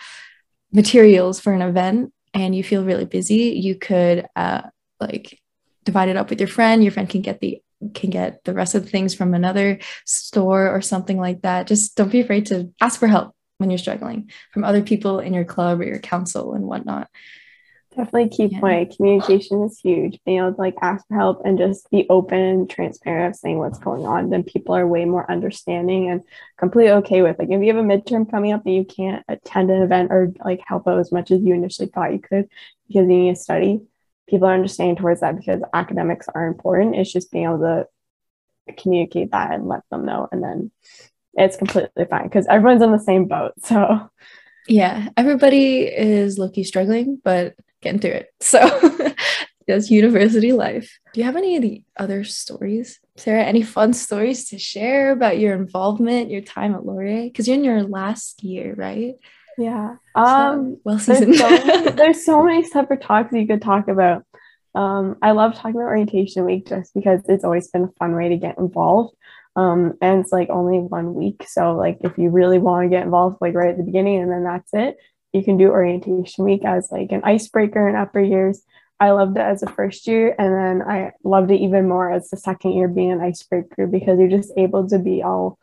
materials 0.72 1.40
for 1.40 1.54
an 1.54 1.62
event 1.62 2.14
and 2.34 2.56
you 2.56 2.64
feel 2.64 2.84
really 2.84 3.06
busy, 3.06 3.60
you 3.62 3.76
could 3.76 4.26
uh, 4.36 4.62
like 5.00 5.40
divide 5.84 6.10
it 6.10 6.18
up 6.18 6.30
with 6.30 6.40
your 6.40 6.48
friend. 6.48 6.84
Your 6.84 6.92
friend 6.92 7.10
can 7.10 7.22
get 7.22 7.40
the 7.40 7.62
can 7.96 8.12
get 8.12 8.44
the 8.44 8.54
rest 8.54 8.76
of 8.76 8.84
the 8.84 8.90
things 8.90 9.16
from 9.16 9.34
another 9.34 9.80
store 10.06 10.70
or 10.70 10.82
something 10.82 11.18
like 11.18 11.42
that. 11.42 11.66
Just 11.66 11.96
don't 11.96 12.12
be 12.12 12.20
afraid 12.20 12.46
to 12.48 12.72
ask 12.80 13.00
for 13.00 13.08
help 13.08 13.36
when 13.58 13.72
you're 13.72 13.80
struggling 13.80 14.30
from 14.52 14.64
other 14.64 14.84
people 14.84 15.20
in 15.20 15.34
your 15.34 15.46
club 15.46 15.80
or 15.80 15.84
your 15.84 16.00
council 16.00 16.54
and 16.54 16.66
whatnot. 16.66 17.10
Definitely 17.96 18.30
key 18.30 18.46
yeah. 18.46 18.60
point. 18.62 18.96
Communication 18.96 19.64
is 19.64 19.78
huge. 19.78 20.20
Being 20.26 20.38
able 20.38 20.54
to 20.54 20.62
like 20.62 20.76
ask 20.82 21.06
for 21.08 21.16
help 21.16 21.42
and 21.44 21.58
just 21.58 21.90
be 21.92 22.08
open 22.10 22.40
and 22.40 22.70
transparent 22.70 23.36
of 23.36 23.40
saying 23.40 23.58
what's 23.58 23.80
going 23.80 24.06
on, 24.06 24.30
then 24.30 24.44
people 24.44 24.76
are 24.76 24.88
way 24.88 25.04
more 25.04 25.30
understanding 25.30 26.10
and 26.10 26.22
completely 26.58 26.92
okay 26.94 27.22
with. 27.22 27.38
Like 27.38 27.50
if 27.50 27.62
you 27.62 27.68
have 27.68 27.84
a 27.84 27.88
midterm 27.88 28.32
coming 28.32 28.54
up 28.54 28.66
and 28.66 28.76
you 28.76 28.86
can't 28.86 29.26
attend 29.28 29.72
an 29.72 29.82
event 29.82 30.10
or 30.12 30.32
like 30.44 30.62
help 30.66 30.88
out 30.88 31.00
as 31.00 31.12
much 31.12 31.32
as 31.32 31.42
you 31.42 31.54
initially 31.54 31.90
thought 31.90 32.14
you 32.14 32.20
could 32.20 32.48
because 32.88 33.02
you 33.02 33.06
need 33.06 33.36
to 33.36 33.42
study, 33.42 33.82
people 34.30 34.48
are 34.48 34.54
understanding 34.54 34.96
towards 34.96 35.20
that 35.20 35.36
because 35.36 35.62
academics 35.74 36.28
are 36.34 36.48
important. 36.48 36.96
It's 36.96 37.12
just 37.12 37.30
being 37.30 37.44
able 37.44 37.60
to 37.60 37.88
communicate 38.78 39.32
that 39.32 39.52
and 39.52 39.68
let 39.68 39.82
them 39.92 40.06
know. 40.06 40.30
And 40.32 40.42
then 40.42 40.72
it's 41.34 41.58
completely 41.58 42.06
fine 42.06 42.24
because 42.24 42.48
everyone's 42.48 42.82
in 42.82 42.94
the 42.94 43.00
same 43.00 43.26
boat. 43.26 43.54
So 43.64 44.10
yeah, 44.68 45.10
everybody 45.18 45.82
is 45.82 46.38
lucky 46.38 46.64
struggling, 46.64 47.20
but 47.22 47.56
getting 47.82 48.00
through 48.00 48.12
it. 48.12 48.34
So 48.40 48.60
that's 49.68 49.92
university 49.92 50.54
life. 50.54 51.00
Do 51.14 51.20
you 51.20 51.26
have 51.26 51.36
any 51.36 51.56
of 51.56 51.62
the 51.62 51.84
other 51.98 52.24
stories, 52.24 53.00
Sarah? 53.18 53.44
Any 53.44 53.64
fun 53.64 53.94
stories 53.94 54.50
to 54.50 54.60
share 54.60 55.12
about 55.12 55.40
your 55.40 55.56
involvement, 55.56 56.32
your 56.32 56.42
time 56.42 56.74
at 56.76 56.86
Laurier? 56.86 57.24
Because 57.24 57.48
you're 57.48 57.58
in 57.58 57.64
your 57.64 57.84
last 57.84 58.44
year, 58.44 58.74
right? 58.76 59.16
Yeah. 59.58 59.98
Um, 60.16 60.78
well 60.84 61.00
seasoned. 61.00 61.36
There's, 61.36 61.64
so 61.64 61.92
there's 61.96 62.26
so 62.26 62.44
many 62.44 62.64
separate 62.64 63.02
talks 63.02 63.34
you 63.34 63.48
could 63.48 63.62
talk 63.62 63.88
about. 63.88 64.24
Um, 64.74 65.18
I 65.22 65.32
love 65.32 65.54
talking 65.56 65.76
about 65.76 65.88
orientation 65.88 66.46
week 66.46 66.68
just 66.68 66.94
because 66.94 67.22
it's 67.28 67.44
always 67.44 67.68
been 67.70 67.84
a 67.84 67.92
fun 68.00 68.16
way 68.16 68.30
to 68.30 68.38
get 68.38 68.58
involved. 68.58 69.16
Um, 69.56 69.98
and 70.02 70.22
it's 70.22 70.32
like 70.32 70.50
only 70.50 70.80
one 70.80 71.14
week. 71.14 71.46
So 71.48 71.76
like 71.76 71.98
if 72.02 72.18
you 72.18 72.30
really 72.30 72.58
want 72.58 72.86
to 72.86 72.90
get 72.90 73.04
involved 73.04 73.38
like 73.42 73.54
right 73.54 73.72
at 73.72 73.78
the 73.78 73.84
beginning 73.84 74.22
and 74.22 74.32
then 74.32 74.44
that's 74.44 74.74
it, 74.74 74.98
you 75.34 75.44
can 75.44 75.58
do 75.58 75.70
orientation 75.70 76.44
week 76.44 76.66
as 76.66 76.92
like 76.92 77.12
an 77.12 77.22
icebreaker 77.24 77.88
in 77.88 77.96
upper 77.96 78.22
years. 78.22 78.64
I 79.00 79.12
loved 79.12 79.38
it 79.38 79.42
as 79.42 79.64
a 79.64 79.68
first 79.68 80.06
year 80.08 80.36
and 80.38 80.54
then 80.54 80.88
I 80.88 81.12
loved 81.24 81.50
it 81.50 81.62
even 81.62 81.88
more 81.88 82.12
as 82.12 82.30
the 82.30 82.38
second 82.38 82.74
year 82.74 82.88
being 82.88 83.12
an 83.12 83.22
icebreaker 83.22 83.88
because 83.88 84.20
you're 84.20 84.30
just 84.30 84.52
able 84.58 84.88
to 84.90 85.00
be 85.00 85.24
all 85.24 85.58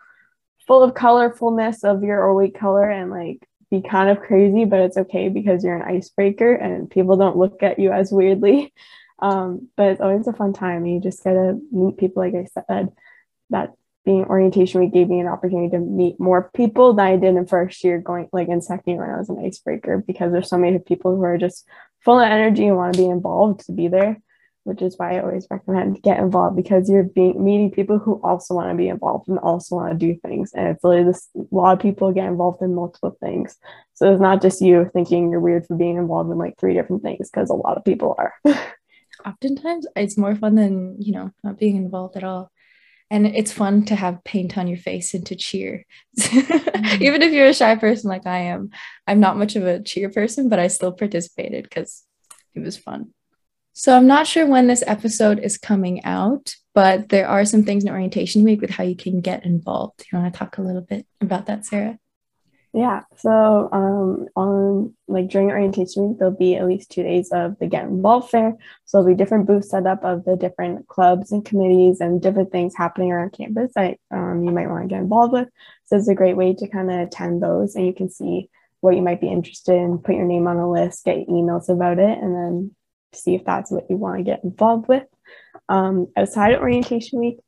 full 0.66 0.82
of 0.82 0.94
colorfulness 0.94 1.84
of 1.84 2.02
your 2.02 2.20
or 2.20 2.34
week 2.34 2.58
color 2.58 2.90
and 2.90 3.10
like 3.10 3.46
be 3.70 3.82
kind 3.82 4.10
of 4.10 4.20
crazy, 4.20 4.64
but 4.64 4.80
it's 4.80 4.96
okay 4.96 5.28
because 5.28 5.62
you're 5.62 5.76
an 5.76 5.96
icebreaker 5.96 6.52
and 6.52 6.90
people 6.90 7.16
don't 7.16 7.36
look 7.36 7.62
at 7.62 7.78
you 7.78 7.92
as 7.92 8.12
weirdly. 8.12 8.72
Um, 9.20 9.66
but 9.76 9.88
it's 9.88 10.00
always 10.00 10.28
a 10.28 10.32
fun 10.32 10.52
time. 10.52 10.86
You 10.86 11.00
just 11.00 11.24
get 11.24 11.32
to 11.32 11.60
meet 11.72 11.96
people, 11.96 12.22
like 12.22 12.36
I 12.36 12.44
said, 12.44 12.90
that 13.50 13.72
being 14.08 14.24
orientation 14.24 14.80
week 14.80 14.94
gave 14.94 15.10
me 15.10 15.20
an 15.20 15.26
opportunity 15.26 15.68
to 15.68 15.78
meet 15.78 16.18
more 16.18 16.50
people 16.54 16.94
than 16.94 17.06
I 17.06 17.16
did 17.16 17.36
in 17.36 17.46
first 17.46 17.84
year 17.84 17.98
going 17.98 18.26
like 18.32 18.48
in 18.48 18.62
second 18.62 18.90
year 18.90 19.00
when 19.02 19.10
I 19.10 19.18
was 19.18 19.28
an 19.28 19.44
icebreaker 19.44 20.02
because 20.06 20.32
there's 20.32 20.48
so 20.48 20.56
many 20.56 20.78
people 20.78 21.14
who 21.14 21.22
are 21.24 21.36
just 21.36 21.66
full 22.00 22.18
of 22.18 22.24
energy 22.24 22.66
and 22.66 22.76
want 22.76 22.94
to 22.94 23.02
be 23.02 23.06
involved 23.06 23.66
to 23.66 23.72
be 23.72 23.88
there 23.88 24.16
which 24.68 24.82
is 24.82 24.98
why 24.98 25.16
I 25.16 25.22
always 25.22 25.46
recommend 25.50 26.02
get 26.02 26.18
involved 26.18 26.54
because 26.56 26.90
you're 26.90 27.02
being 27.02 27.42
meeting 27.42 27.70
people 27.70 27.98
who 27.98 28.20
also 28.22 28.54
want 28.54 28.70
to 28.70 28.76
be 28.76 28.88
involved 28.88 29.28
and 29.28 29.38
also 29.38 29.76
want 29.76 29.92
to 29.92 30.06
do 30.06 30.18
things. 30.20 30.52
And 30.52 30.68
it's 30.68 30.84
really 30.84 31.04
this 31.04 31.28
a 31.34 31.42
lot 31.50 31.72
of 31.72 31.80
people 31.80 32.12
get 32.12 32.26
involved 32.26 32.60
in 32.60 32.74
multiple 32.74 33.16
things. 33.18 33.56
So 33.94 34.12
it's 34.12 34.20
not 34.20 34.42
just 34.42 34.60
you 34.60 34.90
thinking 34.92 35.30
you're 35.30 35.40
weird 35.40 35.66
for 35.66 35.74
being 35.74 35.96
involved 35.96 36.30
in 36.30 36.36
like 36.36 36.58
three 36.58 36.74
different 36.74 37.02
things 37.02 37.30
because 37.30 37.48
a 37.48 37.54
lot 37.54 37.78
of 37.78 37.84
people 37.84 38.14
are. 38.18 38.34
Oftentimes 39.26 39.86
it's 39.96 40.18
more 40.18 40.36
fun 40.36 40.54
than, 40.54 41.00
you 41.00 41.12
know, 41.12 41.30
not 41.42 41.58
being 41.58 41.76
involved 41.76 42.16
at 42.16 42.24
all. 42.24 42.52
And 43.10 43.26
it's 43.26 43.52
fun 43.52 43.86
to 43.86 43.96
have 43.96 44.22
paint 44.24 44.58
on 44.58 44.68
your 44.68 44.78
face 44.78 45.14
and 45.14 45.24
to 45.26 45.36
cheer. 45.36 45.84
mm-hmm. 46.18 47.02
Even 47.02 47.22
if 47.22 47.32
you're 47.32 47.46
a 47.46 47.54
shy 47.54 47.74
person 47.76 48.10
like 48.10 48.26
I 48.26 48.38
am, 48.38 48.70
I'm 49.06 49.20
not 49.20 49.38
much 49.38 49.56
of 49.56 49.66
a 49.66 49.82
cheer 49.82 50.10
person, 50.10 50.48
but 50.48 50.58
I 50.58 50.68
still 50.68 50.92
participated 50.92 51.64
because 51.64 52.04
it 52.54 52.60
was 52.60 52.76
fun. 52.76 53.14
So 53.72 53.96
I'm 53.96 54.06
not 54.08 54.26
sure 54.26 54.46
when 54.46 54.66
this 54.66 54.82
episode 54.86 55.38
is 55.38 55.56
coming 55.56 56.04
out, 56.04 56.56
but 56.74 57.10
there 57.10 57.28
are 57.28 57.44
some 57.44 57.62
things 57.62 57.84
in 57.84 57.90
orientation 57.90 58.42
week 58.42 58.60
with 58.60 58.70
how 58.70 58.84
you 58.84 58.96
can 58.96 59.20
get 59.20 59.46
involved. 59.46 60.04
You 60.10 60.18
want 60.18 60.32
to 60.34 60.38
talk 60.38 60.58
a 60.58 60.62
little 60.62 60.82
bit 60.82 61.06
about 61.20 61.46
that, 61.46 61.64
Sarah? 61.64 61.98
Yeah. 62.74 63.02
So 63.16 63.68
um, 63.72 64.26
on 64.36 64.94
like 65.08 65.28
during 65.28 65.50
orientation 65.50 66.08
week, 66.08 66.18
there'll 66.18 66.36
be 66.36 66.54
at 66.56 66.66
least 66.66 66.90
two 66.90 67.02
days 67.02 67.30
of 67.32 67.58
the 67.58 67.66
Get 67.66 67.84
Involved 67.84 68.30
Fair. 68.30 68.54
So 68.84 68.98
there'll 68.98 69.14
be 69.14 69.18
different 69.18 69.46
booths 69.46 69.70
set 69.70 69.86
up 69.86 70.04
of 70.04 70.24
the 70.24 70.36
different 70.36 70.86
clubs 70.86 71.32
and 71.32 71.44
committees 71.44 72.00
and 72.00 72.20
different 72.20 72.52
things 72.52 72.76
happening 72.76 73.10
around 73.10 73.32
campus 73.32 73.72
that 73.74 73.98
um, 74.10 74.44
you 74.44 74.50
might 74.50 74.68
want 74.68 74.84
to 74.84 74.88
get 74.88 75.00
involved 75.00 75.32
with. 75.32 75.48
So 75.86 75.96
it's 75.96 76.08
a 76.08 76.14
great 76.14 76.36
way 76.36 76.54
to 76.54 76.68
kind 76.68 76.90
of 76.90 77.00
attend 77.00 77.42
those 77.42 77.74
and 77.74 77.86
you 77.86 77.94
can 77.94 78.10
see 78.10 78.50
what 78.80 78.94
you 78.94 79.02
might 79.02 79.20
be 79.20 79.28
interested 79.28 79.74
in, 79.74 79.98
put 79.98 80.14
your 80.14 80.26
name 80.26 80.46
on 80.46 80.58
a 80.58 80.70
list, 80.70 81.04
get 81.04 81.26
emails 81.26 81.68
about 81.68 81.98
it, 81.98 82.18
and 82.18 82.34
then 82.34 82.74
see 83.12 83.34
if 83.34 83.44
that's 83.44 83.70
what 83.70 83.90
you 83.90 83.96
want 83.96 84.18
to 84.18 84.22
get 84.22 84.44
involved 84.44 84.88
with. 84.88 85.04
Um, 85.68 86.08
outside 86.16 86.52
of 86.52 86.60
orientation 86.60 87.18
week, 87.18 87.38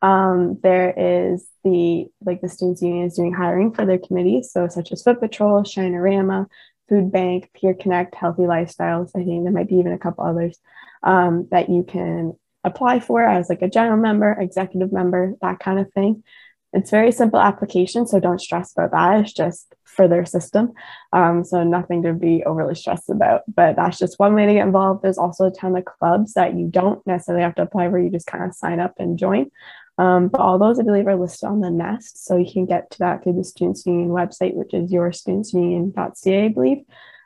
um, 0.00 0.58
there 0.62 0.92
is 0.96 1.46
the 1.64 2.06
like 2.24 2.40
the 2.40 2.48
students 2.48 2.82
union 2.82 3.06
is 3.06 3.16
doing 3.16 3.32
hiring 3.32 3.72
for 3.72 3.86
their 3.86 3.98
committees, 3.98 4.50
so 4.52 4.68
such 4.68 4.92
as 4.92 5.02
Foot 5.02 5.20
Patrol, 5.20 5.62
Shinerama, 5.62 6.46
Food 6.88 7.12
Bank, 7.12 7.50
Peer 7.54 7.74
Connect, 7.74 8.14
Healthy 8.14 8.42
Lifestyles. 8.42 9.10
I 9.14 9.24
think 9.24 9.44
there 9.44 9.52
might 9.52 9.68
be 9.68 9.76
even 9.76 9.92
a 9.92 9.98
couple 9.98 10.24
others 10.24 10.58
um, 11.02 11.48
that 11.50 11.68
you 11.68 11.84
can 11.84 12.34
apply 12.64 13.00
for 13.00 13.22
as 13.24 13.48
like 13.48 13.62
a 13.62 13.68
general 13.70 13.96
member, 13.96 14.32
executive 14.32 14.92
member, 14.92 15.34
that 15.40 15.58
kind 15.58 15.78
of 15.78 15.92
thing. 15.92 16.22
It's 16.72 16.90
very 16.90 17.12
simple 17.12 17.38
application, 17.38 18.06
so 18.06 18.18
don't 18.18 18.40
stress 18.40 18.72
about 18.72 18.92
that. 18.92 19.20
It's 19.20 19.32
just 19.32 19.74
for 19.84 20.08
their 20.08 20.24
system. 20.24 20.72
Um, 21.12 21.44
so 21.44 21.62
nothing 21.62 22.02
to 22.02 22.12
be 22.14 22.42
overly 22.44 22.74
stressed 22.74 23.10
about. 23.10 23.42
But 23.46 23.76
that's 23.76 23.98
just 23.98 24.18
one 24.18 24.34
way 24.34 24.46
to 24.46 24.54
get 24.54 24.66
involved. 24.66 25.02
There's 25.02 25.18
also 25.18 25.46
a 25.46 25.50
ton 25.50 25.76
of 25.76 25.84
clubs 25.84 26.34
that 26.34 26.56
you 26.56 26.68
don't 26.68 27.06
necessarily 27.06 27.42
have 27.42 27.54
to 27.56 27.62
apply 27.62 27.88
where 27.88 28.00
you 28.00 28.10
just 28.10 28.26
kind 28.26 28.44
of 28.44 28.54
sign 28.54 28.80
up 28.80 28.94
and 28.98 29.18
join. 29.18 29.50
Um, 29.98 30.28
but 30.28 30.40
all 30.40 30.58
those 30.58 30.80
I 30.80 30.82
believe 30.82 31.06
are 31.06 31.16
listed 31.16 31.48
on 31.48 31.60
the 31.60 31.70
nest. 31.70 32.24
So 32.24 32.36
you 32.36 32.50
can 32.50 32.64
get 32.64 32.90
to 32.92 32.98
that 33.00 33.22
through 33.22 33.34
the 33.34 33.44
Students 33.44 33.84
Union 33.84 34.08
website, 34.08 34.54
which 34.54 34.72
is 34.72 34.90
yourstudentsunion.ca, 34.90 36.44
I 36.44 36.48
believe. 36.48 36.78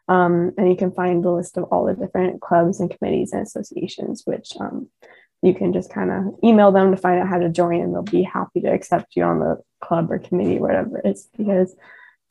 Um, 0.09 0.53
and 0.57 0.69
you 0.69 0.77
can 0.77 0.93
find 0.93 1.23
the 1.23 1.31
list 1.31 1.57
of 1.57 1.65
all 1.65 1.87
the 1.87 1.95
different 1.95 2.41
clubs 2.41 2.81
and 2.81 2.91
committees 2.91 3.33
and 3.33 3.43
associations, 3.43 4.23
which 4.25 4.53
um, 4.61 4.89
you 5.42 5.55
can 5.55 5.72
just 5.72 5.92
kind 5.92 6.11
of 6.11 6.35
email 6.42 6.72
them 6.72 6.90
to 6.90 6.96
find 6.96 7.20
out 7.20 7.29
how 7.29 7.38
to 7.38 7.49
join, 7.49 7.81
and 7.81 7.94
they'll 7.94 8.03
be 8.03 8.22
happy 8.22 8.61
to 8.61 8.72
accept 8.72 9.16
you 9.16 9.25
on 9.25 9.38
the 9.38 9.61
club 9.81 10.11
or 10.11 10.18
committee, 10.18 10.59
whatever 10.59 10.99
it 10.99 11.07
is, 11.07 11.29
because 11.37 11.75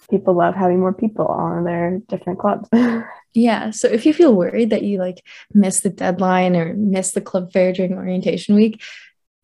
people 0.10 0.36
love 0.36 0.56
having 0.56 0.80
more 0.80 0.94
people 0.94 1.26
on 1.26 1.64
their 1.64 2.00
different 2.08 2.40
clubs. 2.40 2.68
yeah. 3.34 3.72
So 3.72 3.88
if 3.88 4.06
you 4.06 4.14
feel 4.14 4.34
worried 4.34 4.70
that 4.70 4.84
you 4.84 5.00
like 5.00 5.24
miss 5.54 5.80
the 5.80 5.90
deadline 5.90 6.56
or 6.56 6.74
miss 6.74 7.12
the 7.12 7.22
club 7.22 7.52
fair 7.52 7.74
during 7.74 7.94
orientation 7.94 8.56
week, 8.56 8.82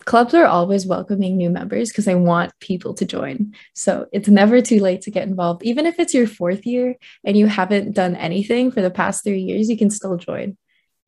clubs 0.05 0.33
are 0.33 0.45
always 0.45 0.85
welcoming 0.85 1.37
new 1.37 1.49
members 1.49 1.89
because 1.89 2.05
they 2.05 2.15
want 2.15 2.51
people 2.59 2.93
to 2.95 3.05
join. 3.05 3.53
So 3.73 4.07
it's 4.11 4.27
never 4.27 4.61
too 4.61 4.79
late 4.79 5.01
to 5.01 5.11
get 5.11 5.27
involved. 5.27 5.63
Even 5.63 5.85
if 5.85 5.99
it's 5.99 6.13
your 6.13 6.27
fourth 6.27 6.65
year 6.65 6.95
and 7.23 7.37
you 7.37 7.47
haven't 7.47 7.93
done 7.93 8.15
anything 8.15 8.71
for 8.71 8.81
the 8.81 8.91
past 8.91 9.23
three 9.23 9.41
years, 9.41 9.69
you 9.69 9.77
can 9.77 9.89
still 9.89 10.17
join. 10.17 10.57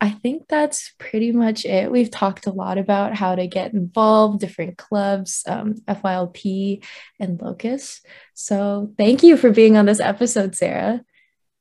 I 0.03 0.09
think 0.09 0.49
that's 0.49 0.91
pretty 0.99 1.31
much 1.31 1.63
it. 1.63 1.89
We've 1.89 2.11
talked 2.11 2.45
a 2.45 2.51
lot 2.51 2.77
about 2.77 3.15
how 3.15 3.35
to 3.35 3.47
get 3.47 3.71
involved, 3.71 4.41
different 4.41 4.77
clubs, 4.77 5.43
um, 5.47 5.75
FYLP, 5.87 6.83
and 7.21 7.41
Locus. 7.41 8.01
So 8.33 8.91
thank 8.97 9.23
you 9.23 9.37
for 9.37 9.49
being 9.49 9.77
on 9.77 9.85
this 9.85 10.01
episode, 10.01 10.55
Sarah. 10.55 11.05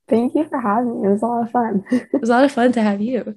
Thank 0.08 0.34
you 0.34 0.44
for 0.48 0.58
having 0.58 1.02
me. 1.02 1.06
It 1.06 1.12
was 1.12 1.22
a 1.22 1.26
lot 1.26 1.44
of 1.44 1.52
fun. 1.52 1.84
it 1.92 2.20
was 2.20 2.30
a 2.30 2.32
lot 2.32 2.44
of 2.44 2.50
fun 2.50 2.72
to 2.72 2.82
have 2.82 3.00
you. 3.00 3.36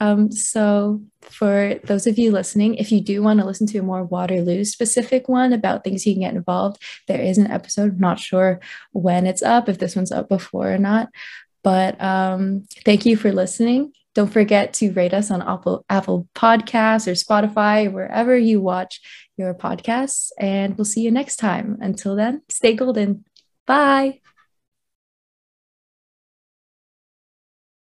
Um, 0.00 0.32
so, 0.32 1.02
for 1.20 1.78
those 1.84 2.06
of 2.06 2.18
you 2.18 2.32
listening, 2.32 2.76
if 2.76 2.90
you 2.90 3.02
do 3.02 3.22
want 3.22 3.40
to 3.40 3.46
listen 3.46 3.66
to 3.68 3.78
a 3.78 3.82
more 3.82 4.04
Waterloo 4.04 4.64
specific 4.64 5.28
one 5.28 5.52
about 5.52 5.84
things 5.84 6.06
you 6.06 6.14
can 6.14 6.22
get 6.22 6.34
involved, 6.34 6.82
there 7.08 7.20
is 7.20 7.36
an 7.36 7.50
episode. 7.50 7.92
I'm 7.92 7.98
not 7.98 8.18
sure 8.18 8.60
when 8.92 9.26
it's 9.26 9.42
up, 9.42 9.68
if 9.68 9.78
this 9.78 9.96
one's 9.96 10.12
up 10.12 10.30
before 10.30 10.72
or 10.72 10.78
not. 10.78 11.08
But 11.62 12.00
um, 12.00 12.64
thank 12.84 13.04
you 13.04 13.16
for 13.16 13.32
listening. 13.32 13.92
Don't 14.16 14.32
forget 14.32 14.72
to 14.74 14.92
rate 14.92 15.12
us 15.12 15.30
on 15.30 15.42
Apple, 15.42 15.84
Apple 15.90 16.26
Podcasts 16.34 17.06
or 17.06 17.12
Spotify, 17.12 17.92
wherever 17.92 18.34
you 18.34 18.62
watch 18.62 19.02
your 19.36 19.52
podcasts. 19.52 20.30
And 20.38 20.74
we'll 20.78 20.86
see 20.86 21.02
you 21.02 21.10
next 21.10 21.36
time. 21.36 21.76
Until 21.82 22.16
then, 22.16 22.40
stay 22.48 22.72
golden. 22.72 23.26
Bye. 23.66 24.20